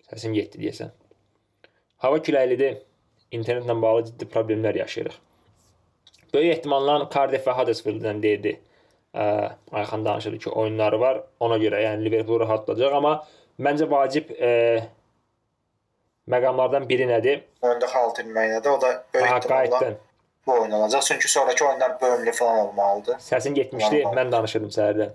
[0.09, 0.93] Səsim getdi deyəsən.
[2.05, 2.81] Hava küləklidir.
[3.35, 5.17] İnternetlə bağlı ciddi problemlər yaşayırıq.
[6.35, 8.53] Böyük ehtimalla Cardiff və Huddersfield-dən deyildi.
[9.15, 11.21] Ayxan danışırdı ki, oyunları var.
[11.41, 13.13] Ona görə yəni Liverpool rahatlayacaq, amma
[13.63, 14.51] məncə vacib ə,
[16.31, 17.45] məqamlardan biri nədir?
[17.63, 19.93] oyunda xal itirməyinə də o da böyük Ha, ehtimalla
[20.47, 21.01] bu oyun olacaq.
[21.01, 23.21] Çünki sonrakı oyunlar bölümlü falan olmalıdır.
[23.29, 25.15] Səsin getmişdi, mən danışırdım səhərdən.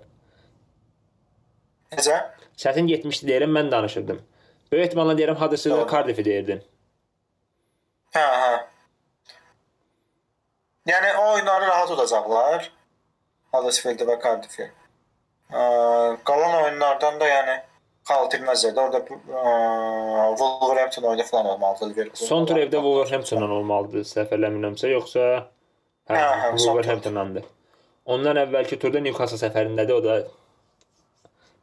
[1.96, 2.16] Necə?
[2.60, 4.20] Səsin getmişdi deyirəm, mən danışırdım.
[4.72, 5.86] Böyük ehtimalla deyirəm Huddersfield.
[5.90, 6.60] Cardiff-i deyirdin.
[8.14, 8.52] Hə, hə.
[10.90, 12.70] Yəni o oyunları rahat udacaqlar.
[13.54, 14.70] Huddersfield və Cardiff-i.
[16.30, 17.56] Qalan oyunlardan da yəni
[18.06, 18.84] xal itirməzlər də.
[18.84, 22.26] Orada ə, Wolverhampton oyunu falan olmalıdır Liverpool.
[22.28, 26.52] Son tur evdə Wolverhamptonla olmalıdır, səhv eləmirəmsə, yoxsa hə, Hə, hə.
[26.58, 27.42] Wolverhamptonlandı.
[28.10, 30.20] Ondan əvvəlki turda Newcastle səfərindədir, o da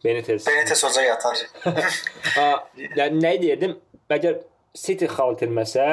[0.03, 0.47] Benitez.
[0.47, 1.37] Benitez hoca yatar.
[2.37, 3.73] Ha, yəni nə deyirdim?
[4.13, 4.39] Əgər
[4.77, 5.85] City xal itirməsə,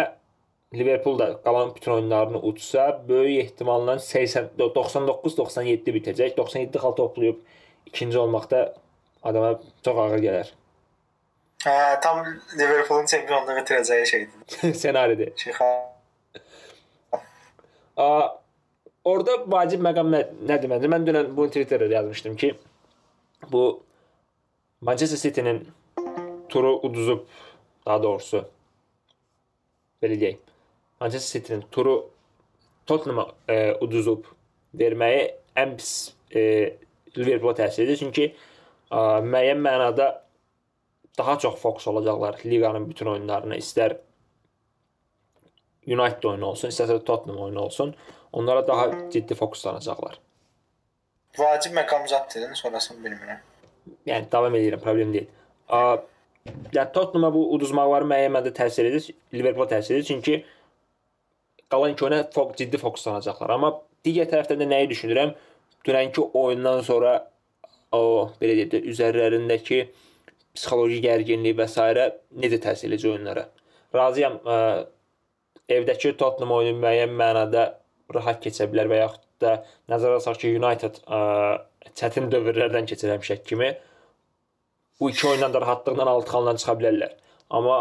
[0.75, 6.37] Liverpool da qalan bütün oyunlarını utsa, böyük ehtimalla 80 99-97 bitəcək.
[6.37, 7.41] 97 xal toplayıb
[7.87, 8.75] ikinci olmaqda
[9.23, 10.53] adama çox ağır gələr.
[11.65, 12.21] hə, tam
[12.59, 14.75] Liverpoolun çempionluğu itirəcəyi şeydir.
[14.75, 15.33] Ssenaridir.
[15.37, 15.53] Şey,
[17.97, 18.37] A,
[19.05, 20.91] orada vacib məqam nə, nədir məncə?
[20.91, 22.55] Mən dünən bunu Twitterdə yazmışdım ki,
[23.53, 23.65] bu
[24.85, 25.73] Manchester City-nin
[26.49, 27.23] turu uduzub,
[27.87, 28.43] daha doğrusu
[30.03, 30.43] belə deyək.
[31.01, 31.95] Manchester City-nin turu
[32.87, 34.27] Tottenham e, uduzub
[34.77, 35.23] verməyi
[35.57, 35.93] ən pis
[36.29, 36.43] e,
[37.17, 37.97] Liverpoola təsir edir.
[38.03, 40.11] Çünki e, müəyyən mənada
[41.19, 43.57] daha çox fokus olacaqlar liqanın bütün oyunlarına.
[43.57, 43.97] İstər
[45.87, 47.97] United oyunu olsun, istərsə Tottenham oyunu olsun.
[48.33, 50.21] Onlara daha ciddi fokuslanacaqlar.
[51.41, 53.41] Vacib məqam zət dedin, sonrasını bilmirəm.
[54.09, 55.31] Yəni davam edirəm, problem deyil.
[55.69, 55.81] A,
[56.47, 60.45] yəni Tottenham bu uduzmaqları müəyyən mənada təsir edir, Liverpool təsir edir çünki
[61.73, 63.55] qalan iki oyuna fok ciddi fokuslanacaqlar.
[63.57, 63.73] Amma
[64.07, 65.35] digər tərəfdən də nəyi düşünürəm?
[65.85, 67.15] Dünənki oyundan sonra
[67.93, 69.81] o belə deyək də üzərlərindəki
[70.55, 72.11] psixoloji gərginlik və s.
[72.43, 73.49] necə təsir edəcək oyunlara?
[73.95, 74.59] Razıyam, ə,
[75.69, 77.67] evdəki Tottenham oyunu müəyyən mənada
[78.15, 79.55] rahat keçə bilər və yaxud da
[79.91, 81.21] nəzərə alsaq ki, United ə,
[81.99, 83.75] çətin dövrlərdən keçir həmişə kimi
[85.01, 87.15] bu iki oyundan da rahatlıqla 6 xaldan çıxa bilərlər.
[87.51, 87.79] Amma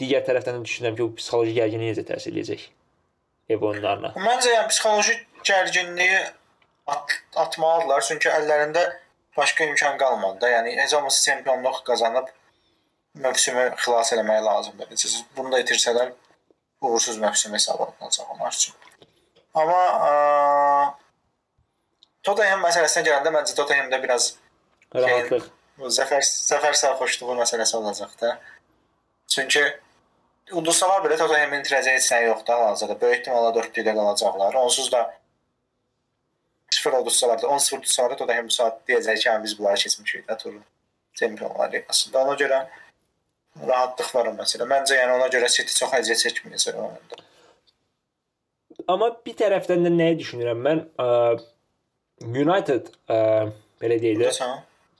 [0.00, 2.66] digər tərəfdən də düşünürəm ki, bu psixoloji gərginlik necə təsir edəcək
[3.54, 4.14] ev oyunlarına.
[4.16, 6.20] Məncə yəni psixoloji gərginliyi
[6.90, 8.84] at atmalıdırlar, çünki əllərində
[9.36, 10.50] başqa imkan qalmadı da.
[10.56, 12.32] Yəni heç olmasa çempionluq qazanıb
[13.24, 14.96] mövsümü xilas eləmək lazımdır.
[14.96, 16.12] Siz bunu da itirsələr
[16.80, 18.74] uğursuz mövsüm hesab olunacaq onlar üçün.
[19.54, 20.12] Amma ə,
[22.30, 24.30] Tottenham məsələsinə gələndə məncə Tottenhamda biraz
[24.94, 25.44] Rahatlıq.
[25.78, 28.34] bu zəfər zəfər sərxoşluğu məsələsi olacaq da.
[29.34, 29.62] Çünki
[30.52, 32.96] udulsalar belə Tottenhamın itirəcəyi heç nə yoxdur hal-hazırda.
[33.00, 34.54] Böyük ehtimalla 4-2-də qalacaqlar.
[34.64, 35.02] Onsuz da
[36.74, 40.28] 0 udulsalar da 10-0 udulsalar da Tottenham bu saat deyəcək ki, "Hə, biz bunları keçmişik
[40.28, 40.60] də turu
[41.14, 42.18] Çempionlar Liqasında.
[42.24, 42.66] Ona görə
[43.68, 44.66] rahatlıq var o məsələ.
[44.74, 47.16] Məncə yəni ona görə City çox əziyyət çəkməyəcək o oyunda.
[48.88, 50.84] Amma bir tərəfdən də nəyi düşünürəm mən?
[50.98, 51.06] Ə,
[52.20, 53.48] United ə,
[53.80, 54.48] belə deyək də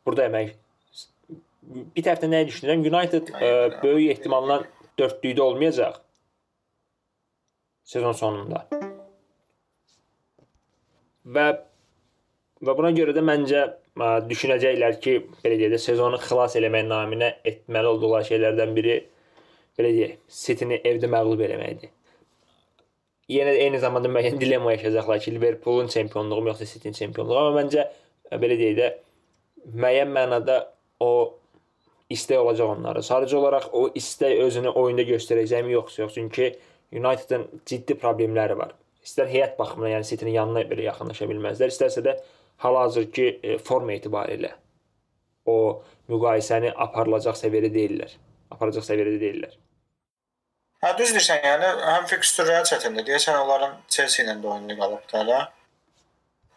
[0.07, 0.55] burada əmək
[1.71, 2.87] bir tərəfdən nəyi düşünürəm?
[2.89, 3.51] United ə,
[3.83, 4.63] böyük ehtimalla
[4.99, 6.01] 4-lükdə olmayacaq
[7.91, 8.65] sezon sonunda.
[11.25, 11.47] Və
[12.61, 17.35] və buna görə də məncə ə, düşünəcəklər ki, belə deyək də sezonu xilas eləmək naminə
[17.45, 18.99] etməli olduqları şeylərdən biri
[19.79, 21.93] belə deyək, City-ni evdə məğlub eləməkdir.
[23.31, 28.38] Yenə eyni zamanda müəyyən dilemma yaşayacaqlar ki, Liverpoolun çempionluğu yoxsa City-nin çempionluğu, amma məncə ə,
[28.43, 28.88] belə deyək də
[29.71, 30.57] müəyyən mənada
[31.01, 31.12] o
[32.11, 33.05] istək olacaq onlara.
[33.07, 36.16] Sadəcə olaraq o istək özünü oyunda göstərəcəkmi yoxsa yox.
[36.19, 36.51] Çünki
[36.93, 38.75] United-ın ciddi problemləri var.
[39.07, 42.16] İstər heyət baxımından, yəni City-nin yanına belə yaxınlaşa bilməzlər, istərsə də
[42.64, 44.51] hal-hazırki e, forma etibarilə
[45.49, 45.57] o
[46.11, 48.12] müqayisəni aparılacaq səviyyədə deyillər.
[48.51, 49.55] Aparacaq səviyyədə deyillər.
[50.81, 53.05] Hə düz deyirsən, yəni həm fikstürlər çətindir.
[53.05, 55.40] Deyəsən onların Chelsea ilə də oyunu qalıbdı hələ.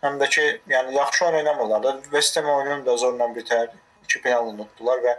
[0.05, 1.91] Həm də ki, yəni yaxşı oynamırlar da.
[2.03, 3.73] West Ham oyununu da zorla bitər.
[4.05, 5.17] 2 penal unutdular və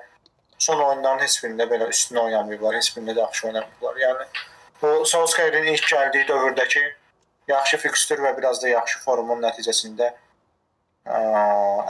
[0.59, 4.01] son oyunların heç birində belə üstün oynamayıblar, heç birində də yaxşı oynamayıblar.
[4.07, 4.27] Yəni
[4.81, 6.85] bu Solskjaer'in ilk gəldiyi dövrdəki
[7.53, 10.11] yaxşı fikstür və biraz da yaxşı formun nəticəsində
[11.05, 11.23] ə,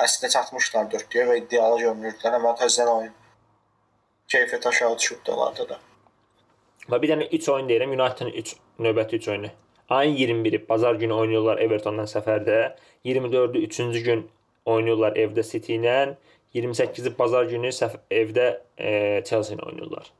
[0.03, 3.19] əslində çatmışlar 4-yə və iddialı görünürdülər, amma təzədən oyun
[4.35, 5.85] keyfiyyət aşağı düşüb onlarda da.
[6.91, 9.51] Və bir dənə 3 oyun deyirəm, United-ın 3 növbəti 3 oyunu.
[9.89, 12.75] Ayın 21-i bazar günü oynayırlar Evertondan səfərdə.
[13.05, 14.27] 24-ü 3-cü gün
[14.65, 16.15] oynayırlar evdə City ilə.
[16.55, 17.73] 28-i bazar günü
[18.11, 18.47] evdə
[18.79, 18.91] e,
[19.29, 20.13] Chelsea ilə oynayırlar.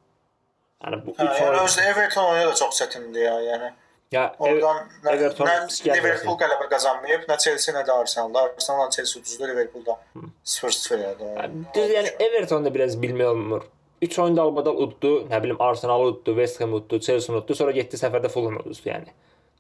[0.85, 3.71] Yəni bu 3 Hə, yəni oyun özü Everton oyunu da çox çətindir ya, yəni.
[4.13, 5.55] ya ev, Oradan nə, Everton nə.
[5.97, 8.35] Liverpool qələbə qazanmayıb, nə Chelsea, nə də Arsenal.
[8.43, 9.97] Arsenal Chelsea uduzdu, Liverpool da
[10.45, 11.31] 0-0 yadı.
[11.75, 13.65] düz yəni Everton da biraz bilmək olmur.
[14.05, 17.97] 3 oyunda albadal uddu, nə bilim Arsenal uddu, West Ham uddu, Chelsea uddu, sonra getdi
[18.01, 19.13] səfərdə Fulham uduzdu yəni.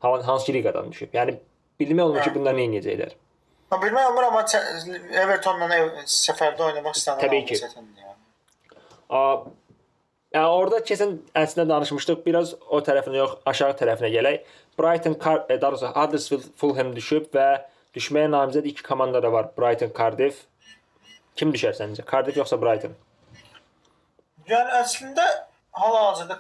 [0.04, 1.12] Ha- Hansı liqadan düşüb.
[1.16, 1.38] Yəni
[1.80, 3.12] bilmək olmur ki, bunlar nə edəcəklər.
[3.72, 4.42] Ha bilmək olmur amma
[5.24, 7.54] Evertonla ev- səfərdə oynamaq istənilən Təbii ki.
[7.54, 8.14] yəni.
[9.10, 9.20] A,
[10.34, 12.20] yəni orada keçən əslində danışmışdıq.
[12.26, 14.44] Biraz o tərəfinə yox, aşağı tərəfinə gələk.
[14.78, 15.14] Brighton,
[15.48, 17.48] e, daha doğrusu Huddersfield, Fulham düşüb və
[17.96, 19.48] düşməyə namizəd iki komanda da var.
[19.58, 20.44] Brighton, Cardiff.
[21.36, 22.04] Kim düşər səncə?
[22.10, 22.94] Cardiff yoxsa Brighton?
[24.48, 25.24] Yəni əslində
[25.78, 26.36] hal-hazırda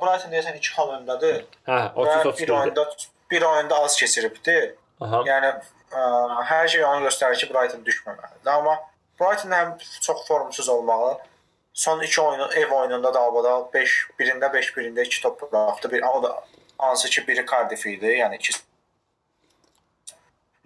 [0.00, 1.42] Brighton deyəsən 2 xal öndadır.
[1.68, 2.54] Hə, Və 30 bir 30.
[2.60, 2.86] oyunda
[3.30, 4.56] bir oyunda az keçiribdi.
[5.00, 5.20] Aha.
[5.26, 6.06] Yəni ə,
[6.48, 8.50] hər şey onu göstərir ki, Brighton düşməməlidir.
[8.54, 8.78] Amma
[9.20, 11.18] Brighton həm çox formsuz olmağı,
[11.74, 15.92] son 2 oyunu ev oyununda da albada 5 birində 5 birində 2 top buraxdı.
[15.92, 16.34] Bir o da
[16.78, 18.64] hansı ki biri Cardiff idi, yəni ikisi.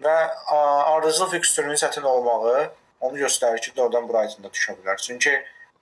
[0.01, 0.15] Və
[0.53, 0.57] ə,
[0.93, 2.69] ardıcıl fikstürünün çətin olmağı
[3.01, 4.97] onu göstərir ki, doğrudan Brighton da düşə bilər.
[5.01, 5.35] Çünki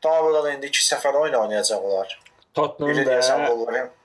[0.05, 2.17] Davada da indi 2 səfər oyun oynayacaqlar.
[2.55, 4.01] Tottenham Biri və deyəsən Wolverhampton,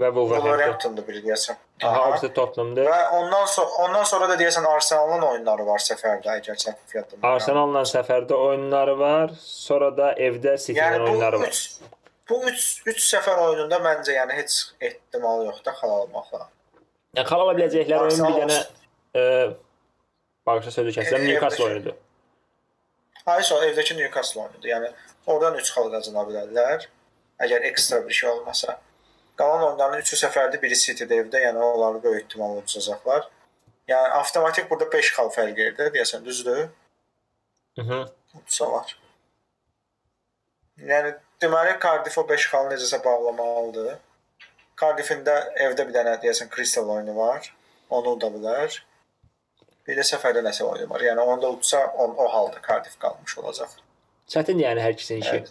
[0.00, 0.50] və Wolverhampton.
[0.50, 1.58] Wolverhamptondur biri deyəsən.
[1.82, 2.88] Aha, o da Tottenhamdır.
[2.90, 7.22] Və ondan sonra ondan sonra da deyəsən Arsenalın oyunları var səfərdə, əgər səhv yadımda.
[7.34, 11.52] Arsenal'la səfərdə oyunları var, sonra da evdə City-lə yəni oyunları var.
[11.52, 11.92] 3
[12.30, 16.48] bu 3 3 səfər oyununda məncə yəni heç ehtimal yoxdur xal almaqla.
[17.18, 18.58] Yəni xal ala biləcəkləri oyun bir dənə
[19.14, 19.26] e,
[20.48, 21.98] bağışla sözü kəsəm, Newcastle oyunudur.
[23.24, 24.68] Hayır, sonra evdəki Newcastle oyunudur.
[24.68, 24.90] Yəni
[25.26, 26.88] oradan 3 xal qazana bilərlər.
[27.44, 28.78] Əgər ekstra bir şey olmasa.
[29.40, 33.28] Qalan oyunların 3-ü səfərdə, biri City-də evdə, yəni onları böyük ehtimalla udacaqlar.
[33.88, 36.68] Yəni avtomatik burada 5 xal fərq edir, deyəsən düzdür?
[37.78, 38.06] Mhm.
[38.40, 38.96] Udsalar.
[40.92, 43.98] Yəni deməli Cardiff o 5 xalı necəsə bağlamalıdır.
[44.80, 47.52] Cardiffin də evdə bir dənə deyəsən Crystal oyunu var.
[47.90, 48.80] Onu uda bilər.
[49.84, 51.02] Də səfərdə nəsə oyunu var.
[51.04, 53.74] Yəni onu da udsa on, o halda Cardiff qalmış olacaq.
[54.32, 55.40] Çətindir yəni hər ikisinin işi.
[55.42, 55.50] Evet.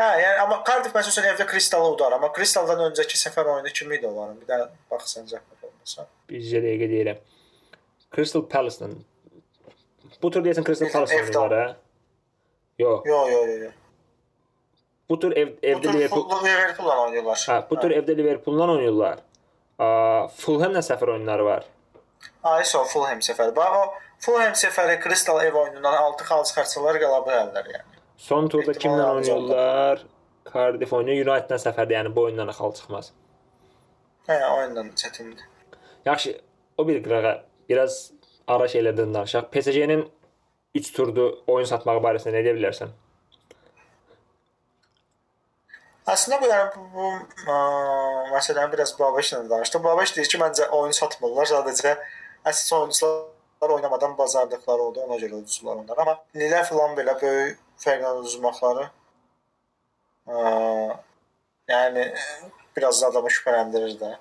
[0.00, 4.08] Hə, yəni amma Cardiff məsələn evdə Crystal-ı udar, amma Crystal-dan öncəki səfər oyunu kim idi
[4.08, 4.38] onların?
[4.40, 6.08] Bir də baxsan zəhmət olmasa.
[6.32, 7.20] Bircə dəqiqə deyirəm.
[8.16, 8.88] Crystal Palace-la
[10.22, 11.74] Bu tur deyəsən Crystal Palace oyunları, hə?
[12.80, 13.08] Yox.
[13.08, 13.56] Yo, yo, yo.
[13.66, 13.70] yo.
[15.08, 17.42] Bu tur ev, evdə Liverpool Liverpool oynayırlar.
[17.46, 19.24] Hə, bu tur evdə Liverpool-la oynayırlar.
[20.40, 21.68] Fulham-la səfər oyunları var.
[22.52, 23.54] Ayso Fulham səfəri.
[23.56, 23.84] Bax o
[24.26, 28.02] Fulham səfəri Crystal ev oyunundan 6 xal çıxarsalar qala bilərlər yəni.
[28.28, 30.04] Son turda kimlə oynayırlar?
[30.52, 33.10] Cardiff oynayır, United-la səfərdə, yəni bu oyundan xal çıxmaz.
[34.28, 35.42] Hə, oyundan çətindir.
[36.06, 36.36] Yaxşı,
[36.78, 37.34] o bir qırağa
[37.68, 37.98] biraz
[38.46, 39.50] ara şeylərdən danışaq.
[39.52, 40.06] PSG-nin
[40.74, 42.94] 3 turdu oyun satmağı barəsində nə deyə bilərsən?
[46.06, 47.06] Əslində bu yəni bu,
[47.50, 47.54] ə,
[48.30, 49.82] məsələni biraz Babeşlə danışdım.
[49.82, 51.96] Babeş deyir ki, məncə oyun satmırlar, sadəcə
[52.46, 56.00] əsas oyunçular oynamadan bazardıqları oldu, ona görə uduzdular onları.
[56.00, 58.86] Amma Lilə filan belə böyük fərqlə uduzmaqları
[60.26, 60.36] ə,
[61.72, 62.06] yəni
[62.76, 64.12] biraz da adamı şübhələndirir də.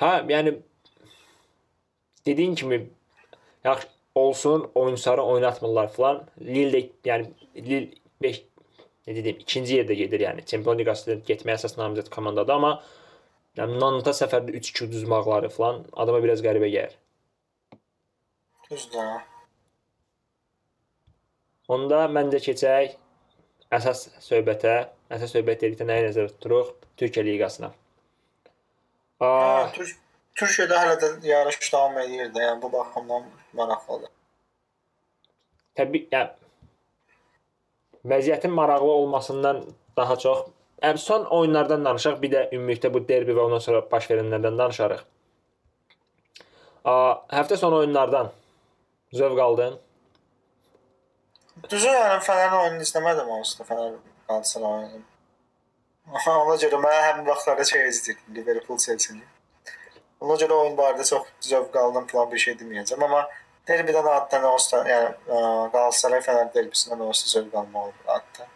[0.00, 0.58] Hə, yəni
[2.26, 2.82] dediyin kimi
[3.64, 6.22] yaxşı olsun, oyunçuları oynatmırlar falan.
[6.40, 7.90] Lille də yəni Lille
[8.22, 8.42] 5
[9.08, 10.44] nə deyim, ikinci yerdə gedir yəni.
[10.46, 12.72] Çempion Liqasında getməyə əsas namizəd komandadır, amma
[13.58, 16.94] yəni Nanta səfərdə 3-2 uduzmaqları falan adama biraz qəribə gəlir.
[18.70, 19.24] Düzdür.
[21.70, 22.94] Onda məncə keçək
[23.78, 24.76] əsas söhbətə.
[25.10, 26.76] Əsas söhbət dedikdə nəyi nəzərdə tuturuq?
[27.00, 27.72] Türkiyə liqasına.
[29.20, 29.90] Aa, Tür
[30.38, 33.26] Türkiyədə hələ də yarış davam edir də, yəni bu baxımdan
[33.58, 34.10] maraqlıdır.
[35.78, 36.30] təbii yəni
[38.12, 39.60] vəziyyətin maraqlı olmasından
[39.96, 40.38] daha çox
[40.96, 45.02] son oyunlardan danışaq, bir də ümumilikdə bu derbi və ondan sonra baş verənlərdən danışarıq.
[46.84, 48.30] Həftə sonu oyunlardan
[49.12, 49.78] zövq aldın?
[51.70, 55.04] Düzü yəni Fənərin oyununu izləmədim onsuz da Fənər Galatasaray oyununu.
[56.10, 59.26] Ona görə mən həmin vaxtlarda şey izləyirdim, Liverpool Chelsea-ni.
[60.20, 63.26] Ona görə oyun barədə çox zövq aldım falan bir şey deməyəcəm, amma
[63.68, 65.42] derbidən addan da, yəni ə,
[65.74, 68.48] Galatasaray Fənər derbisindən da zövq almaq olur adda.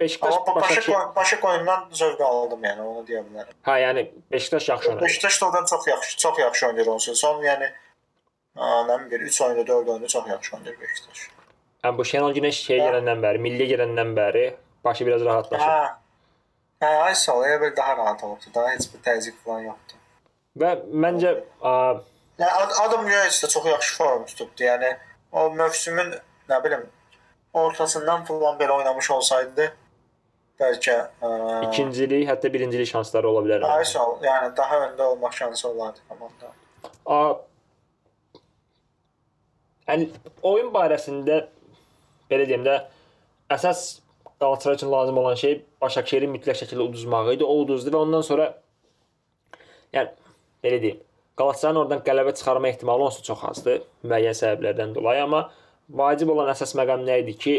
[0.00, 0.96] Beşiktaş Amma bu Başak, Başakşehir.
[0.96, 3.52] oyun- Başak oyunundan zövq aldım yəni, onu deyə bilərəm.
[3.66, 5.04] Hə, yəni Beşiktaş yaxşı oynadı.
[5.04, 7.18] Beşiktaş da oradan çox yaxşı, çox yaxşı oynayır onsuz.
[7.20, 7.70] Son yəni
[8.56, 11.28] nə bilim 3 oyunda 4 oyunda çox yaxşı oynayır Beşiktaş.
[11.84, 12.88] Yəni bu Şenol Güneş şey Hə.
[12.88, 15.66] gələndən bəri, milli gələndən bəri başı biraz rahatlaşır.
[15.66, 15.88] Hə.
[16.82, 17.44] Hə, ay sağ ol.
[17.44, 18.40] Elə daha rahat oldu.
[18.54, 19.98] Daha heç bir təzyiq falan yoxdur.
[20.58, 20.70] Və
[21.04, 21.34] məncə
[22.38, 24.62] Yəni Ad- Adam Yoyes də çox yaxşı form tutubdu.
[24.64, 24.96] Yəni
[25.32, 26.14] o mövsümün
[26.48, 26.86] nə bilim
[27.54, 29.70] ortasından falan belə oynamış olsaydı
[30.60, 31.30] bəlkə ə,
[31.68, 33.64] ikincilik, hətta birincilik şansları ola bilər.
[33.78, 34.20] ay sağ ol.
[34.22, 36.52] Yəni daha öndə olmaq şansı olardı komanda.
[37.06, 37.34] A
[39.88, 40.08] Yəni
[40.42, 41.42] oyun barəsində
[42.30, 42.78] belə deyim də
[43.52, 44.00] əsas
[44.40, 47.44] Qalatasaray üçün lazım olan şey Başakşehiri mütləq şəkildə uduzmağı idi.
[47.44, 48.46] O uduzdu və ondan sonra
[49.92, 50.10] yəni
[50.64, 51.02] belə deyim,
[51.36, 55.50] Qalatasarayın oradan qələbə çıxarma ehtimalı onsuz çox azdır müəyyən səbəblərdən dolayı, amma
[55.88, 57.54] vacib olan əsas məqam nə idi ki,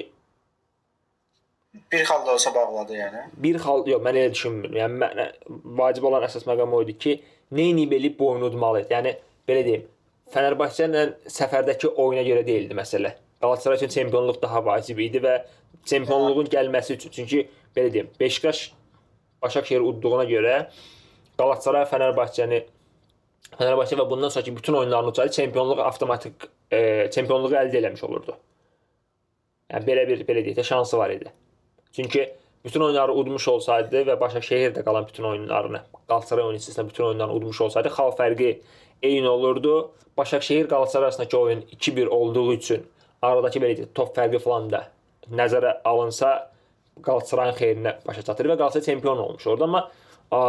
[1.92, 3.22] Bir xal da olsa bağladı yəni.
[3.44, 4.76] bir xal yox mən elə düşünmürəm.
[4.80, 5.32] Yəni mən,
[5.80, 7.16] vacib olan əsas məqam o idi ki,
[7.52, 8.94] Neyni belə bu oyunu udmalı idi.
[8.94, 9.12] Yəni
[9.48, 9.84] belə deyim,
[10.34, 13.12] Fənərbağçə ilə səfərdəki oyuna görə deyildi məsələ.
[13.42, 15.36] Qalatasaray üçün çempionluq daha vacib idi və
[15.86, 17.44] çempionluğun gəlməsi üçün çünki
[17.76, 18.72] belə deyim, Beşiktaş
[19.42, 20.56] Başakşehir udduğuna görə
[21.38, 22.64] Qalatasaray Fənərbağçəni
[23.60, 28.36] Fənərbağçə və bundan sonraki bütün oyunlarını ucaydı, çempionluq avtomatik e, çempionluğu əldə etmiş olurdu.
[29.72, 31.32] Yəni belə bir belə deyək də şansı var idi.
[31.96, 32.26] Çünki
[32.66, 37.62] bütün oyunları udmuş olsaydı və Başakşehir də qalan bütün oyunlarını, Qalatasaray oyunçusuna bütün oyunlarını udmuş
[37.62, 38.60] olsaydı, xal fərqi
[39.04, 39.92] eyni olurdu.
[40.18, 42.88] Başakşehir Qalatasaray arasındakı oyun 2-1 olduğu üçün
[43.22, 44.88] aradakı belə deyək, top fərqi falan da
[45.32, 46.52] nəzərə alınsa
[47.04, 49.92] Qalatasarayın xeyrinə başa çatır və Qalatasaray çempion olmuş orada, amma
[50.32, 50.42] a,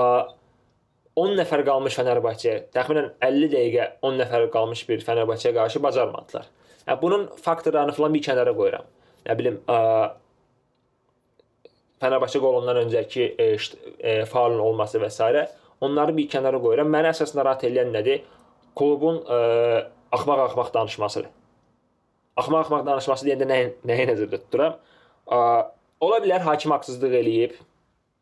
[1.16, 6.50] 10 nəfər qalmış Fənərbağçəyə, təxminən 50 dəqiqə 10 nəfər qalmış bir Fənərbağçəyə qarşı bacarmadılar.
[6.86, 8.84] Yəni bunun faktorlarını falan bir kənara qoyuram.
[9.24, 9.78] Nə bilim, ə,
[12.04, 15.48] Fənərbağçə qolundan öncəki e, e, faulun olması və s.
[15.80, 16.92] onları bir kənara qoyuram.
[16.92, 18.20] Məni əsas narahat edən nədir?
[18.76, 19.40] Klubun ə,
[20.12, 21.30] axmaq-axmaq danışmasıdır.
[22.36, 24.76] Axmaq-axmaq danışması deyəndə nəyi nəyi nəzərdə tuturam?
[25.32, 25.38] Ə,
[26.04, 27.56] ola bilər hakim haqsızlıq eləyib.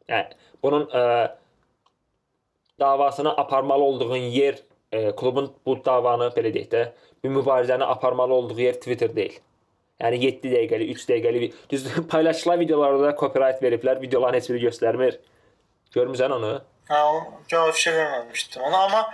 [0.08, 1.02] Yəni bunun ə,
[2.80, 4.58] davasını aparmalı olduğun yer
[4.92, 6.84] e, klubun bu davanı belə deyək də,
[7.24, 9.40] bir mübarizəni aparmalı olduğu yer Twitter deyil.
[10.02, 15.18] Yəni 7 dəqiqəlik, 3 dəqiqəlik düz paylaşılan videolarda copyright veriblər, videoların heç biri göstərmir.
[15.94, 16.54] Görmüsən onu?
[16.90, 17.02] Hə,
[17.48, 19.04] cavab fikir verməmişdim ona, amma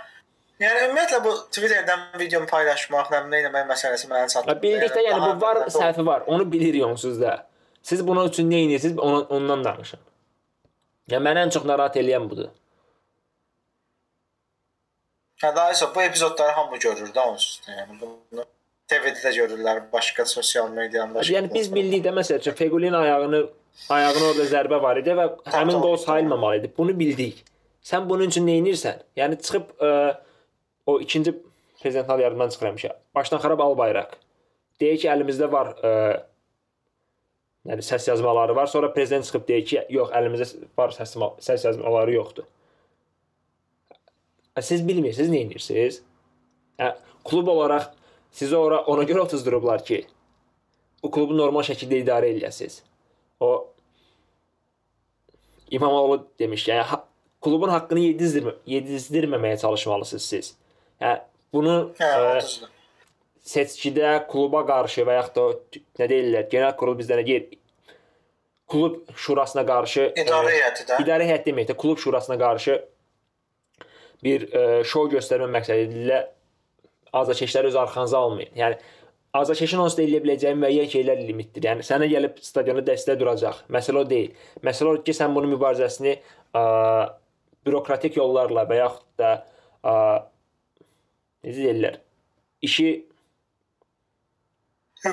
[0.59, 4.61] yəni ümumiyyətlə bu Twitterdən videomu paylaşmaq, nə bilim eləmək məsələsi mənə çatmır.
[4.63, 6.25] Bildikdə yəni bu var, səhvi var.
[6.27, 7.37] Onu bilirik onsuz da.
[7.81, 8.99] Siz bunun üçün nə edirsiniz?
[8.99, 10.01] Ona, ondan danışın.
[11.13, 12.51] Yəni məni ən çox narahat eləyən budur.
[15.41, 17.73] Hə, daha isə bu epizodları hamı görür də onsuz da.
[17.79, 18.43] Yəni bunu
[18.91, 21.33] TV-də də görürlər, başqa sosial medianın başqa.
[21.33, 23.39] Yəni biz bildikdə məsəl üçün Fequlin ayağını
[23.89, 25.25] ayağına orada zərbə var idi və
[25.55, 26.71] həmin qol sayılmamalı idi.
[26.77, 27.41] Bunu bildik.
[27.81, 29.01] Sən bunun üçün nə edirsən?
[29.17, 29.91] Yəni çıxıb ə,
[30.85, 31.33] o ikinci
[31.81, 32.97] prezidental yardımdan çıxıramışam.
[33.15, 34.13] Başdan xarab al bayraq.
[34.81, 35.95] Deyir ki, əlimizdə var ə,
[37.71, 38.69] yəni səs yazmaları var.
[38.69, 41.17] Sonra prezident çıxıb deyir ki, yox, əlimizdə var səs
[41.49, 42.45] səs yazmaları yoxdur.
[44.59, 46.01] Siz bilmirsiniz nə edirsiniz?
[46.81, 46.91] Hə,
[47.27, 47.91] klub olaraq
[48.35, 50.01] sizi ora ona görə otuzdurublar ki,
[51.03, 52.81] bu klubu normal şəkildə idarə edəsiniz.
[53.39, 53.67] O
[55.71, 56.97] İmamoğlu demiş, yəni ha,
[57.41, 60.51] klubun haqqını yedizdirmə, yedizdirməməyə çalışmalısınız siz.
[60.99, 61.13] Hə,
[61.53, 62.67] bunu Hə, ə, düzdür.
[63.53, 67.47] seçkidə kluba qarşı və yaxud da nə deyirlər, genel kurul bizdə nə deyir?
[68.71, 70.99] Klub şurasına qarşı İdarə ə, heyəti də.
[71.05, 72.81] İdarə heyət deməkdir, klub şurasına qarşı
[74.23, 76.23] bir ə, şou göstərmə məqsədi ilə
[77.21, 78.51] azarkeşləri öz arxanıza almayın.
[78.55, 78.77] Yəni
[79.41, 81.67] azarkeşin onsuz da eləyə biləcəyi müəyyən şeylər limitdir.
[81.69, 83.63] Yəni sənə gəlib stadiona dəstək duracaq.
[83.73, 84.33] Məsələ o deyil.
[84.65, 86.63] Məsələ o ki, sən bunun mübarizəsini ə,
[87.65, 89.31] bürokratik yollarla və yaxud da
[89.83, 89.95] ə,
[91.45, 91.99] necə deyirlər?
[92.61, 92.89] İşi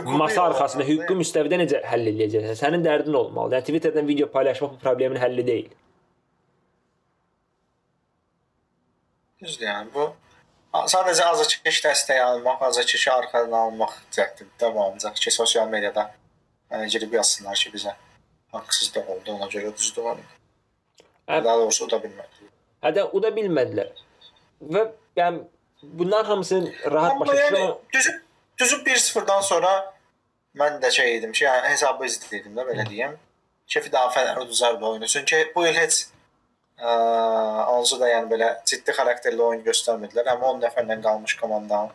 [0.04, 2.58] masa arxasında hüquqi müstəvidə necə həll edəcəksən?
[2.60, 3.62] Sənin dərdin olmalıdır.
[3.62, 5.70] Yəni Twitterdən video paylaşmaq bu problemin həlli deyil.
[9.42, 10.08] Düzdür, yəni bu
[10.92, 14.50] sadəcə azarkeş dəstəyi almaq, azarkeşi arxadan almaq cəhdidir.
[14.60, 16.10] Davamıncaq ki, sosial mediada
[16.72, 17.94] yəni girib yazsınlar ki, bizə
[18.52, 20.26] haqsızlıq oldu, ona görə düzdür onu.
[21.28, 21.44] Hə.
[21.44, 22.50] Daha doğrusu o da bilmədi.
[22.82, 23.94] Hətta o da bilmədilər.
[24.74, 24.84] Və
[25.16, 25.44] yəni
[25.82, 27.78] bunların hamısını rahat Amma başa yəni düşürəm.
[27.94, 28.20] düzüb
[28.58, 29.72] düzüb 1-0-dan sonra
[30.58, 33.18] mən də şey idim ki, yəni hesabı izləyirdim də belə deyim.
[33.66, 35.06] Ki, daha Fənər uduzar bu oyunu.
[35.06, 36.06] Çünki bu il heç
[36.78, 41.90] onsuz da yəni belə ciddi xarakterli oyun göstərmədilər, amma 10 nəfərlə qalmış komandanın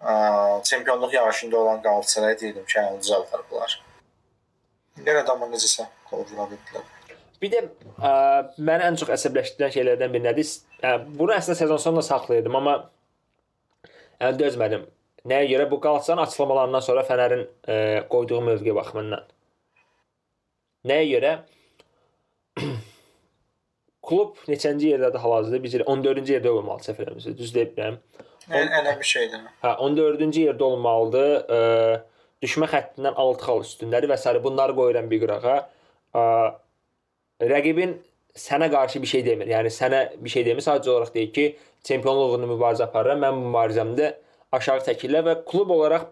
[0.00, 3.80] ə, çempionluq yarışında olan Qalatasaray deyirdim ki, yəni bunlar.
[5.04, 6.86] Yenə də amma necəsə qol vura bildilər.
[7.42, 7.64] Bir də
[8.02, 8.12] ə,
[8.58, 10.54] məni ən çox əsəbləşdirən şeylərdən biri nədir?
[10.82, 12.78] Ə, bunu əslində sezon sonunda saxlayırdım, amma
[14.18, 14.88] yəni dözmədim.
[15.28, 17.76] Nəyə görə bu Qalatasarayın açıqlamalarından sonra Fənərin ə,
[18.10, 19.28] qoyduğu mövqe baxımından.
[20.88, 21.32] Nəyə görə?
[24.08, 25.62] Klub neçənci yerdədir hal-hazırda?
[25.64, 27.98] Biz 14-cü yerdə olmalı səhv eləmirəmsə, düz deyirəm.
[28.48, 29.42] Elə bir şeydir.
[29.62, 31.32] Hə, 14-cü yerdə olmalıdır.
[31.44, 31.58] Ə,
[32.44, 34.32] düşmə xəttindən 6 xal üstündədir və s.
[34.44, 35.58] bunları qoyuram bir qırağa.
[36.16, 36.22] Ə,
[37.52, 37.98] rəqibin
[38.38, 39.50] sənə qarşı bir şey demir.
[39.52, 41.46] Yəni sənə bir şey demir, sadəcə olaraq deyir ki,
[41.84, 43.20] çempionluq uğrunda mübarizə aparıram.
[43.24, 44.12] Mən bu mübarizəmdə
[44.56, 46.08] aşağı çəkirlər və klub olaraq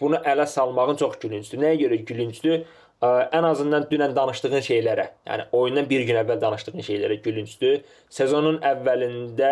[0.00, 1.60] bunu ələ salmağın çox gülüncdür.
[1.60, 2.64] Nəyə görə gülüncdür?
[3.04, 7.82] Ə, ən azından dünən danışdığın şeylərə, yəni oyundan bir gün əvvəl danışdığın şeylərə gülüncdür.
[8.18, 9.50] Sezonun əvvəlində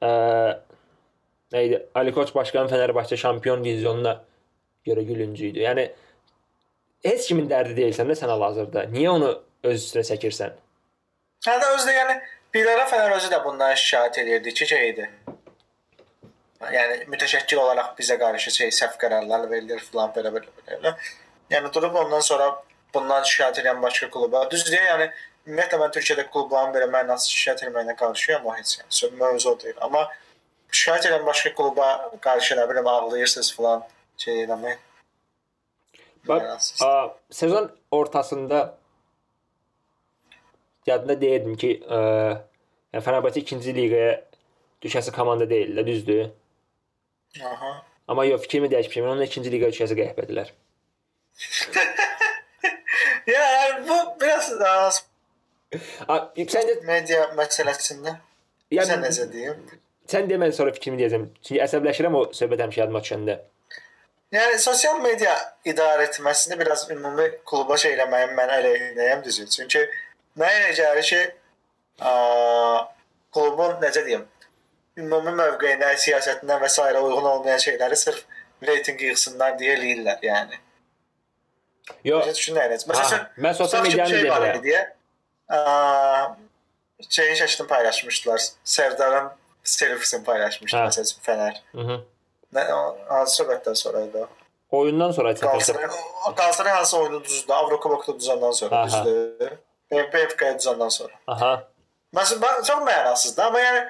[0.00, 0.12] ə,
[1.52, 1.80] nə idi?
[1.94, 4.16] Ali Koç başqanın Fənərbağçə şampion vizionuna
[4.88, 5.64] görə gülüncü idi.
[5.66, 5.84] Yəni
[7.04, 8.86] heç kimin dərdi deyilsən də sən hal-hazırda.
[8.94, 9.32] Niyə onu
[9.66, 10.56] öz üstünə çəkirsən?
[11.46, 12.14] Hə də özdə yəni
[12.54, 15.10] bir ara Fənər özü də bundan şikayət edirdi ki, şeydi.
[16.72, 20.94] Yəni mütəşəkkil olaraq bizə qarşı şey səhv qərarlar verilir filan belə belə belə.
[21.52, 22.48] Yəni durub ondan sonra
[22.96, 24.44] bundan şikayət edən başqa kluba.
[24.50, 25.10] Düzdür, yəni
[25.46, 29.76] ümumiyyətlə mən Türkiyədə klubların belə mənasız şikayət etməyinə qarşıyam, o heç yəni mövzu deyil.
[29.86, 30.06] Amma
[30.72, 31.90] şikayət edən başqa kluba
[32.24, 33.84] qarşı nə bilim ağlayırsınız filan
[34.24, 34.82] şey eləmək.
[36.28, 38.78] Bax, a, sezon ortasında
[40.86, 42.00] yadında deyirdim ki, ə,
[42.94, 44.24] yəni Fenerbahçe ikinci liqaya
[44.82, 46.26] düşəsi komanda deyil, düzdür?
[47.44, 47.72] Aha.
[48.08, 49.08] Amma yox, fikrimi dəyişmişəm.
[49.12, 50.52] Onun ikinci liqaya düşəsi qəhbədilər.
[53.26, 54.90] ya yəni bu biraz daha
[56.08, 58.14] A, səncə media məsələsində
[58.72, 59.58] yəni sən necə deyim?
[60.10, 61.28] sən demən sonra fikrimi deyəcəm.
[61.42, 63.36] Çünki əsəbləşirəm o söhbət həmişə yadıma düşəndə.
[64.34, 65.32] Yəni sosial media
[65.66, 69.50] idarə etməsini biraz ümumi kluba şey eləməyin mən əleyhinəyəm düzür.
[69.54, 69.82] Çünki
[70.38, 71.20] mənə elə gəlir ki,
[72.10, 72.14] ə,
[73.34, 74.26] klubun necə deyim,
[75.02, 76.82] ümumi mövqeyinə, siyasətinə və s.
[76.82, 78.24] uyğun olmayan şeyləri sırf
[78.66, 80.60] reytinq yığsınlar deyə eləyirlər, yəni.
[82.04, 82.26] Yox.
[82.26, 82.72] Başa düşünürəm.
[82.72, 84.58] Məsələn, Aha, mən sosial tutaq ki, bir medianı şey var demirəm.
[84.58, 84.82] idi deyə.
[85.56, 86.36] Ə,
[87.10, 88.40] şeyin şəklini paylaşmışdılar.
[88.64, 89.28] Serdarın
[89.64, 90.86] selfisini paylaşmışdı Hə.
[90.88, 91.54] məsələn Fənər.
[91.72, 92.00] Mhm.
[92.54, 94.28] Nə o- hansı söhbətdən sonra idi o?
[94.78, 95.40] Oyundan sonra çətin.
[95.46, 95.86] Galatasaray
[96.36, 97.52] Galatasaray hansı oyunu düzdü?
[97.52, 99.04] Avrokubokda düzəndən sonra Aha.
[99.04, 99.58] düzdü.
[99.92, 101.12] BFK düzəndən sonra.
[101.26, 101.64] Aha.
[102.14, 103.86] Məsələn, ben- çox mənasızdır, amma yəni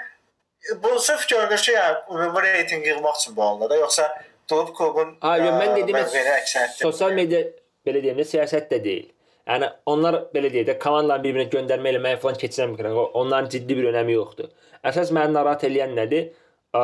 [0.82, 5.16] bu sırf görünür ki, yəni ümumi reytinq yığmaq üçün bu halda da, yoxsa klub klubun
[5.20, 7.40] Ha, yox, mən ə, dediyim mövqeyini əksəriyyət sosial media
[7.86, 9.12] belə deyim də siyasət də deyil.
[9.46, 12.74] Yəni onlar belə deyək də komandaların bir-birinə göndərmə eləməyi falan keçirəm.
[13.20, 14.50] Onların ciddi bir önəmi yoxdur.
[14.86, 16.32] Əsas məni narahat eləyən nədir?
[16.74, 16.82] Ə,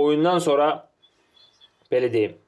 [0.00, 0.70] oyundan sonra
[1.92, 2.38] belə deyim.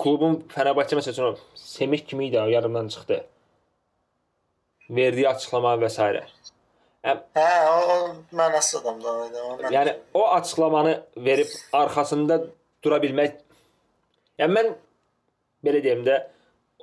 [0.00, 3.24] Klubun Fenerbahçe məsələn Semih kimi idi, yarımdan çıxdı.
[4.90, 6.12] Verdiyi açıqlama və s.
[7.00, 7.96] Hə, o, o
[8.36, 9.74] mənasız adam da idi.
[9.74, 12.42] Yəni o açıqlamanı verib arxasında
[12.84, 13.38] dura bilmək
[14.40, 14.70] Yəni mən
[15.66, 16.16] belə deyim də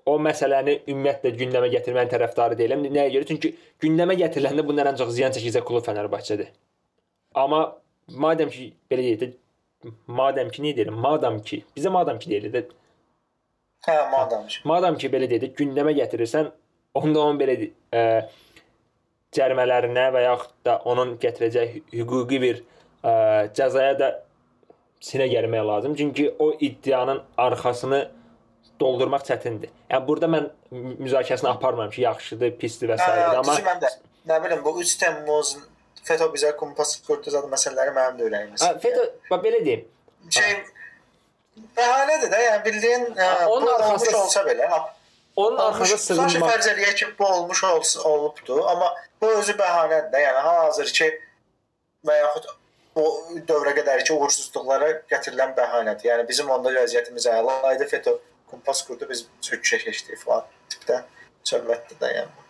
[0.08, 2.86] o məsələni ümumiyyətlə gündəmə gətirməyin tərəfdarı deyiləm.
[2.94, 3.28] Nəyə görə?
[3.32, 6.52] Çünki gündəmə gətiriləndə bundan çox ziyan çəkəcək klub Fənərbağçədir.
[7.38, 7.64] Amma
[8.26, 11.00] madəm ki belə deyək də madəm ki nə deyirəm?
[11.08, 12.64] Madam ki, bizə madam ki deyilir də.
[13.88, 14.46] Hə, madam.
[14.70, 16.52] Madam ki belə deyək də gündəmə gətirirsən,
[16.98, 17.58] onda onun belə
[17.92, 18.06] ə,
[19.36, 22.64] cərimələrinə və yaxud da onun gətirəcək hüquqi bir
[23.02, 23.12] ə,
[23.58, 24.14] cəzaya da
[25.02, 25.96] sinə gəlmək lazım.
[25.96, 28.12] Çünki o iddianın arxasını
[28.80, 29.70] doldurmaq çətindir.
[29.92, 33.04] Yəni burada mən mü- müzakirəsini aparmıram ki, yaxşıdır, pisdir və s.
[33.04, 33.90] Hə, amma mən də
[34.28, 35.58] nə bilim bu 3 Temmuz
[36.04, 38.60] FETÖ bizə kompas qurdu zad məsələləri mənim də ürəyimə.
[38.62, 39.88] Hə, FETÖ bax belə deyim.
[40.30, 40.54] Şey
[41.78, 44.70] bəhanədir də, yəni bildiyin ə, onun bu olmuş arxasında- olsa belə,
[45.38, 48.88] Onun sadəcə sığınmaq fərz eləyək ki, bu olmuş olsa, olubdu, amma
[49.22, 51.10] bu özü bəhanədir də, yəni hazır ki
[52.08, 52.48] və yaxud
[53.02, 53.06] o
[53.50, 56.10] dövrə qədər ki uğursuzluqlara gətirilən bəhanədir.
[56.12, 58.16] Yəni bizim onda vəziyyətimiz əla idi, FETÖ
[58.52, 61.02] kompas qurdu, biz çöküşə keçdik falan tipdə
[61.48, 62.44] söhbətdir də yəni.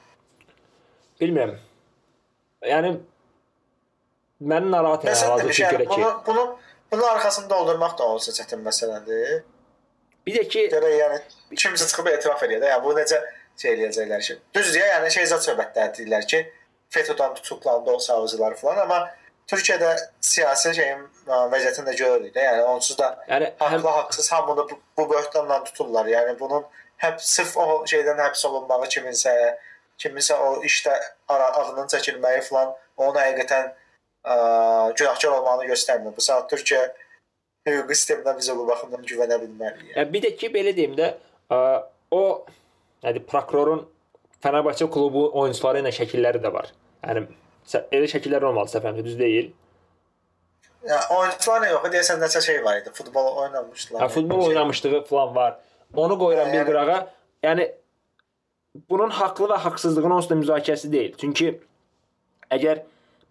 [1.21, 1.59] bilmirəm.
[2.65, 2.91] Yəni
[4.41, 6.45] məni narahat Məsələn haldır demiş, ki, yəni görə ki, bunu, bunu
[6.91, 9.43] bunun arxasını doldurmaq da olsa çətin məsələdir.
[10.27, 11.19] bir də ki, Gərək yəni
[11.55, 13.21] kimsə çıxıb etiraf edə də, yəni bu necə
[13.61, 14.37] şey eləyəcəklər ki.
[14.55, 16.41] Düzdür, yəni şey zət söhbətlər deyirlər ki,
[16.89, 18.99] FETÖ-dan tutublandı o savcılar falan, amma
[19.47, 24.65] Türkiyədə siyasi şeyin ə, vəziyyətini də görürük də, yəni onsuz da yəni haqlı haqsız hamını
[24.69, 26.05] bu, bu böhtanla tuturlar.
[26.11, 26.65] Yəni bunun
[27.03, 29.33] hep sırf o şeydən həbs olunmağı kiminsə,
[30.03, 30.97] kiminsə o işdə
[31.31, 34.37] adının çəkilməyi falan onu həqiqətən ə,
[34.97, 36.15] günahkar olmağını göstərmir.
[36.17, 36.83] Bu saat Türkiyə
[37.67, 39.95] hüquqi sisteminə biz bu baxımdan güvənə bilməliyik.
[39.95, 41.13] Yəni bir də ki, belə deyim də,
[41.51, 41.59] ə,
[42.11, 42.23] o
[43.03, 43.87] yəni prokurorun
[44.43, 46.67] Fenerbahçe klubu oyunçuları ilə şəkilləri də var.
[47.07, 47.23] Yəni
[47.75, 49.49] elə şəkillər olmalı səfərimdə düz deyil.
[50.87, 52.91] Yəni oyunçularla yox, deyəsən nəsə şey var idi.
[52.95, 54.01] Futbol oynamışdılar.
[54.01, 55.57] Yəni futbol Şey- oynamışlığı falan var.
[55.95, 57.07] Onu qoyuram bir Yəni- qırağa.
[57.43, 57.71] Yəni
[58.89, 61.13] bunun haqlı və haqsızlığının onsuz da müzakirəsi deyil.
[61.17, 61.59] Çünki
[62.51, 62.79] əgər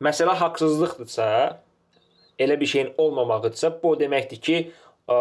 [0.03, 1.59] məsələ haqsızlıqdırsa,
[2.39, 4.73] elə bir şeyin olmamağıdırsa, bu o deməkdir ki,
[5.09, 5.17] ə,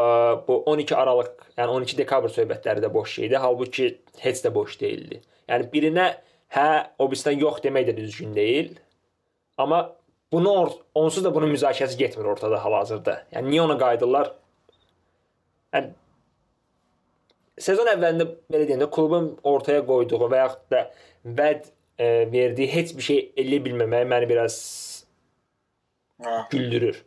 [0.47, 3.35] bu 12 Aralıq, yəni 12 dekabr söhbətləri də boş şeydir.
[3.35, 5.21] Halbuki heç də boş deyildi.
[5.49, 6.15] Yəni birinə
[6.55, 8.75] hə, o birisindən yox demək də düzgün deyil.
[9.57, 9.95] Amma
[10.31, 10.51] bunu
[10.95, 13.13] onsuz da bunun müzakirəsi getmir ortada hal-hazırda.
[13.31, 14.31] Yəni niyə ona qayıdırlar?
[15.73, 15.93] Yəni
[17.67, 20.81] sezon əvvəlində belə deyəndə klubun ortaya qoyduğu və yaxud da
[21.39, 24.57] vəd e, verdiyi heç bir şey eləyə bilməməyi məni biraz
[26.23, 26.47] Ha.
[26.51, 27.01] güldürür.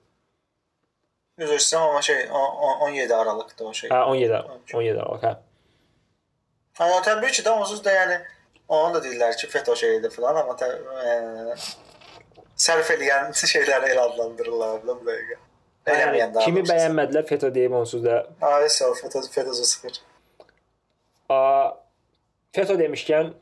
[1.38, 3.90] Üzr istəyirəm amma şey o- o- 17 Aralıqda o şey.
[3.90, 4.34] Hə 17
[4.74, 5.34] 17 Aralık hə.
[6.78, 8.18] Hə, təbii ki də onsuz da yəni
[8.68, 10.68] onu da deyirlər ki, FETÖ şeyidir falan, amma tə,
[11.04, 11.54] e,
[12.60, 15.38] sərf edən şeyləri elə adlandırırlar da bu dəqiqə.
[15.88, 18.20] Eləməyən Yəni, kimi bəyənmədilər FETÖ deyim onsuz da.
[18.44, 20.00] Ay sağ ol, FETÖ FETÖ sıfır.
[21.32, 21.40] A
[22.56, 23.32] FETÖ demişkən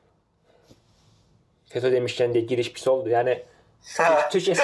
[1.72, 3.10] FETÖ demişkən deyə giriş pis oldu.
[3.10, 3.40] Yəni.
[4.32, 4.54] Türkiyə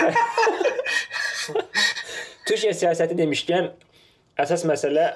[2.46, 3.70] Türkiyə siyasəti demişkən
[4.42, 5.12] əsas məsələ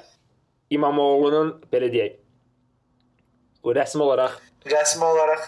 [0.70, 2.22] İmamoğlu'nun belə deyək
[3.76, 4.36] rəsmi olaraq
[4.70, 5.46] Rəsmi olaraq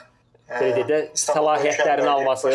[0.48, 2.52] belə də İstanbul səlahiyyətlərini alması,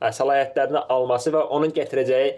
[0.00, 2.34] səlahiyyətlərini alması və onun gətirəcəyi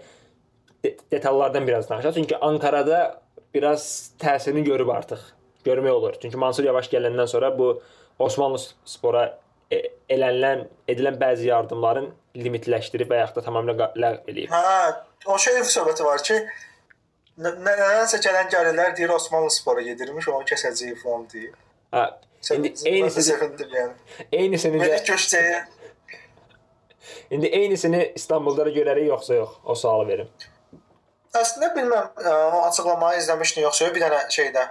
[0.83, 2.13] de detallardan biraz danışaq.
[2.15, 3.21] Çünki Ankarada
[3.53, 5.19] biraz təsirini görüb artıq.
[5.65, 6.15] Görmək olur.
[6.21, 7.81] Çünki Mansur Yavaş gələndən sonra bu
[8.19, 9.25] Osmanlı spora
[9.71, 14.53] e elənilən, edilən bəzi yardımların limitləşdirib və yaxud da tamamilə ləğv eləyib.
[14.53, 14.93] Hə,
[15.27, 16.39] o şey söhbəti var ki,
[17.37, 21.53] nə- nə- nədənsə gələn gəlirlər deyir Osmanlı spora gedirmiş, onu kəsəcəyi falan deyir.
[21.93, 22.05] Hə,
[22.55, 23.93] indi eynisini yəni.
[24.31, 25.59] eynisini də köşkəyə
[27.31, 29.49] indi eynisini İstanbulda da görərik yoxsa yox?
[29.63, 30.29] O sualı verim.
[31.35, 34.67] Əslində bilməm, ə, o açıqlamayı izləmişdin yoxsa yox, bir dənə şeydə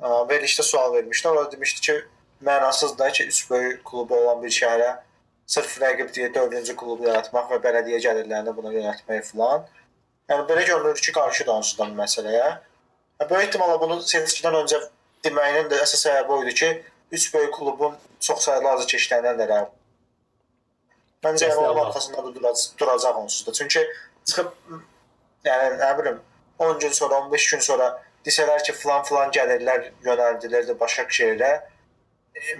[0.00, 1.36] verilişdə sual vermişdilər.
[1.36, 1.96] Orada demişdi ki,
[2.46, 4.90] mənasızdır ki, üç böyük klubu olan bir şəhərə
[5.46, 9.66] sırf rəqib deyə 4-cü klubu yaratmaq və bələdiyyə gəlirlərini buna yönəltmək filan.
[10.30, 12.46] Yəni belə görünür ki, qarşıdır onsuz da bu məsələyə.
[13.20, 14.80] Yəni, böyük ehtimalla bunu seçkidən öncə
[15.24, 16.70] deməyinin də əsas səbəbi o idi ki,
[17.12, 19.76] üç böyük klubun çox saylı azarkeşlərindən də rəqib.
[21.24, 23.52] Məncə yəni, onun arxasında da duracaq, duracaq onsuz da.
[23.52, 23.82] Çünki
[24.24, 24.52] çıxıb
[25.44, 26.20] yəni nə bilim
[26.58, 27.90] 10 gün sonra, 15 gün sonra
[28.26, 31.52] desələr ki, falan gəlirlər, yönəldilər də Başakşehirə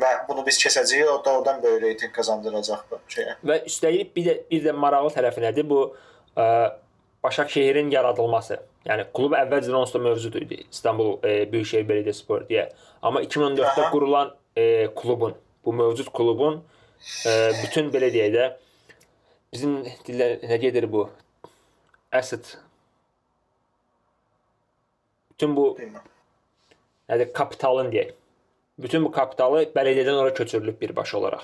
[0.00, 3.36] və bunu biz keçəcəyik, o da oradan böyük reytinq qazandıracaq bu şeyə.
[3.44, 5.68] Və üstəlik bir də bir də maraqlı tərəfi nədir?
[5.68, 5.82] Bu
[6.36, 6.46] ə,
[7.24, 8.56] Başakşehirin yaradılması.
[8.88, 10.62] Yəni klub əvvəlcədən onsuz da mövcud idi.
[10.72, 12.70] İstanbul e, Büyükşehir Belediyespor deyə.
[13.02, 13.90] Amma 2014-də Aha.
[13.92, 15.34] qurulan e, klubun,
[15.64, 16.62] bu mövcud klubun
[17.62, 18.48] bütün belə deyək də
[19.52, 21.08] bizim dillə nə gedir bu?
[22.12, 22.56] Asset
[25.30, 25.66] bütün bu
[27.08, 28.16] nədir kapitalın deyək.
[28.80, 31.42] Bütün bu kapitalı bələdiyyədən ora köçürülüb birbaşa olaraq.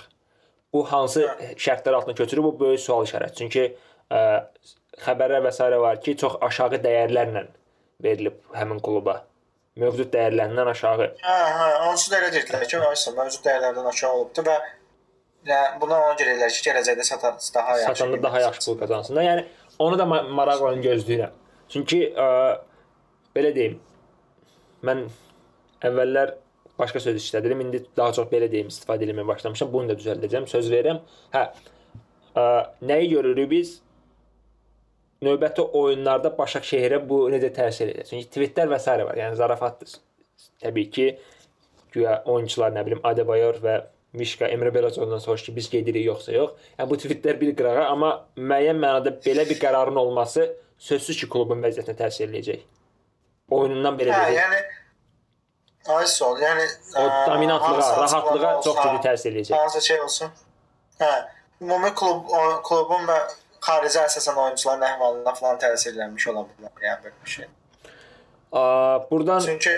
[0.72, 1.26] Bu hansı
[1.56, 2.44] şərtlər altında köçürülüb?
[2.44, 3.36] Bu böyük sual işarəti.
[3.40, 3.64] Çünki
[4.10, 4.20] ə,
[5.04, 5.70] xəbərlər və s.
[5.80, 7.46] var ki, çox aşağı dəyərlərlə
[8.04, 9.22] verilib həmin kluba.
[9.76, 11.10] Mövcud dəyərlərindən aşağı.
[11.20, 11.68] Hə, hə,
[12.12, 14.56] da elə dedilər ki, aysa mövcud dəyərlərdən aşağı olubdu və
[15.46, 17.98] yəni buna ona görə dedilər ki, gələcəkdə sata daha yaxşı.
[18.02, 19.26] Satanda daha yaxşı pul qazansınlar.
[19.30, 19.44] Yəni
[19.78, 21.36] onu da ma- maraqla gözləyirəm.
[21.72, 22.26] Çünki ə,
[23.36, 23.78] belə deyim.
[24.86, 25.06] Mən
[25.86, 26.34] əvvəllər
[26.78, 27.64] başqa söz işlədirəm.
[27.66, 29.72] İndi daha çox belə deyim, istifadə etməyə başlamışam.
[29.72, 30.46] Bunu da düzəldəcəm.
[30.50, 31.00] Söz verirəm.
[31.34, 31.46] Hə.
[32.36, 32.46] Ə,
[32.86, 33.76] nəyi görürük biz?
[35.24, 38.04] Növbəti oyunlarda Başakşehirə bu necə təsir edir?
[38.10, 38.92] Çünki tweetlər və s.
[39.08, 39.16] var.
[39.16, 39.94] Yəni zarafatdır.
[40.60, 41.06] Təbii ki,
[41.94, 43.78] güya oyunçular nə bilim Adebayor və
[44.16, 46.50] Mişka Emre Belazovdan soruş ki, biz gedirik yoxsa yox.
[46.78, 50.48] Yəni bu tweetlər bir qırağa, amma müəyyən mənada belə bir qərarın olması
[50.78, 52.64] sözsüz ki, klubun vəziyyətinə təsir eləyəcək.
[53.56, 54.60] Oyunundan belə Hə, yəni
[55.96, 56.64] ay sol, yəni
[56.96, 59.56] O dominantlığa, rahatlığa açıqlama çox olsa, ciddi təsir eləyəcək.
[59.56, 60.32] Hansı şey olsun?
[61.00, 61.10] Hə,
[61.60, 63.18] ümumi klub o, klubun və
[63.66, 66.72] xarici əsasən oyunçuların əhvalına falan təsir eləmiş ola bilər.
[66.88, 67.46] Yəni belə bir şey.
[68.52, 68.62] A,
[69.10, 69.76] burdan Çünki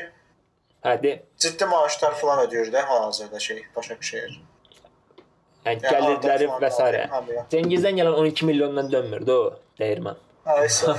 [0.86, 4.40] hə de, ciddi maaşlar falan ödəyir də hal-hazırda şey Başakşehir.
[5.66, 6.80] yəni gəlirləri və s.
[7.52, 10.16] Cengizdən gələn 12 milyondan dönmürdü o dəyirman.
[10.46, 10.94] Ay sol.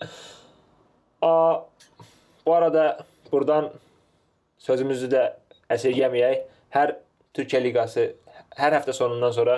[1.22, 1.60] A,
[2.46, 3.72] bu arada buradan
[4.58, 5.24] sözümüzü də
[5.70, 6.46] əsirgəməyək.
[6.74, 6.94] Hər
[7.34, 8.06] Türkiyə liqası
[8.58, 9.56] hər həftə sonundan sonra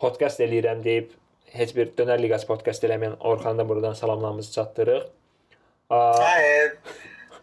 [0.00, 1.12] podkast eləyirəm deyib
[1.52, 5.06] heç bir dönər liqası podkast eləməyən Orxanda buradan salamlarımızı çatdırırıq.
[5.90, 6.72] Hayır.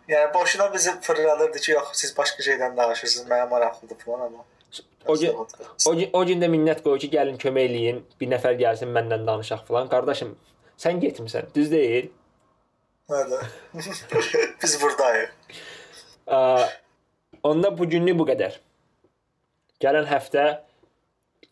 [0.07, 4.45] Yəni boşuna bizi fırladırdı ki, yox siz başqa şeydən danışırsınız, mənə maraqlıdır falan amma.
[5.07, 5.33] o gün
[5.85, 9.27] o, gün- o gün də minnət qoy ki, gəlin kömək eləyin, bir nəfər gəlsin məndən
[9.27, 9.89] danışaq falan.
[9.91, 10.35] Qardaşım,
[10.79, 12.09] sən getmisən, düz deyil.
[13.09, 13.43] Nədir?
[14.63, 15.29] Biz burdayıq.
[16.27, 16.39] Ə,
[17.43, 18.57] onda bu günlük bu qədər.
[19.83, 20.43] Gələn həftə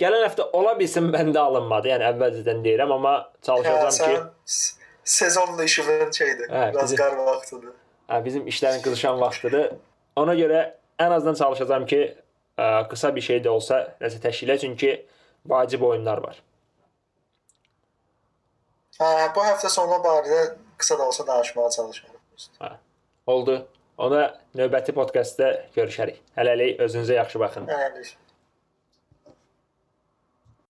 [0.02, 1.88] gələn həftə ola bilsin məndə alınmadı.
[1.94, 6.50] Yəni əvvəlcədən deyirəm, amma Hə, çalışacağam ki, sən s- sezonla işimin şeydir.
[6.50, 7.74] Hə, Biraz qar vaxtıdır.
[8.10, 9.76] Hə, bizim işlərin qızışan vaxtıdır.
[10.16, 10.62] Ona görə
[11.00, 12.02] ən azından çalışacağam ki,
[12.58, 14.92] ə, qısa bir şey də olsa nəsə təşkil et, çünki
[15.46, 16.42] vacib oyunlar var.
[19.00, 22.78] Hə, bu həftə sonu barədə qısa da olsa danışmağa çalışacağam.
[23.28, 23.68] Oldu.
[23.98, 24.26] Ona
[24.56, 26.18] növbəti podkastda görüşərik.
[26.36, 27.68] Hələlik özünüzə yaxşı baxın.
[27.72, 28.10] Hələlik.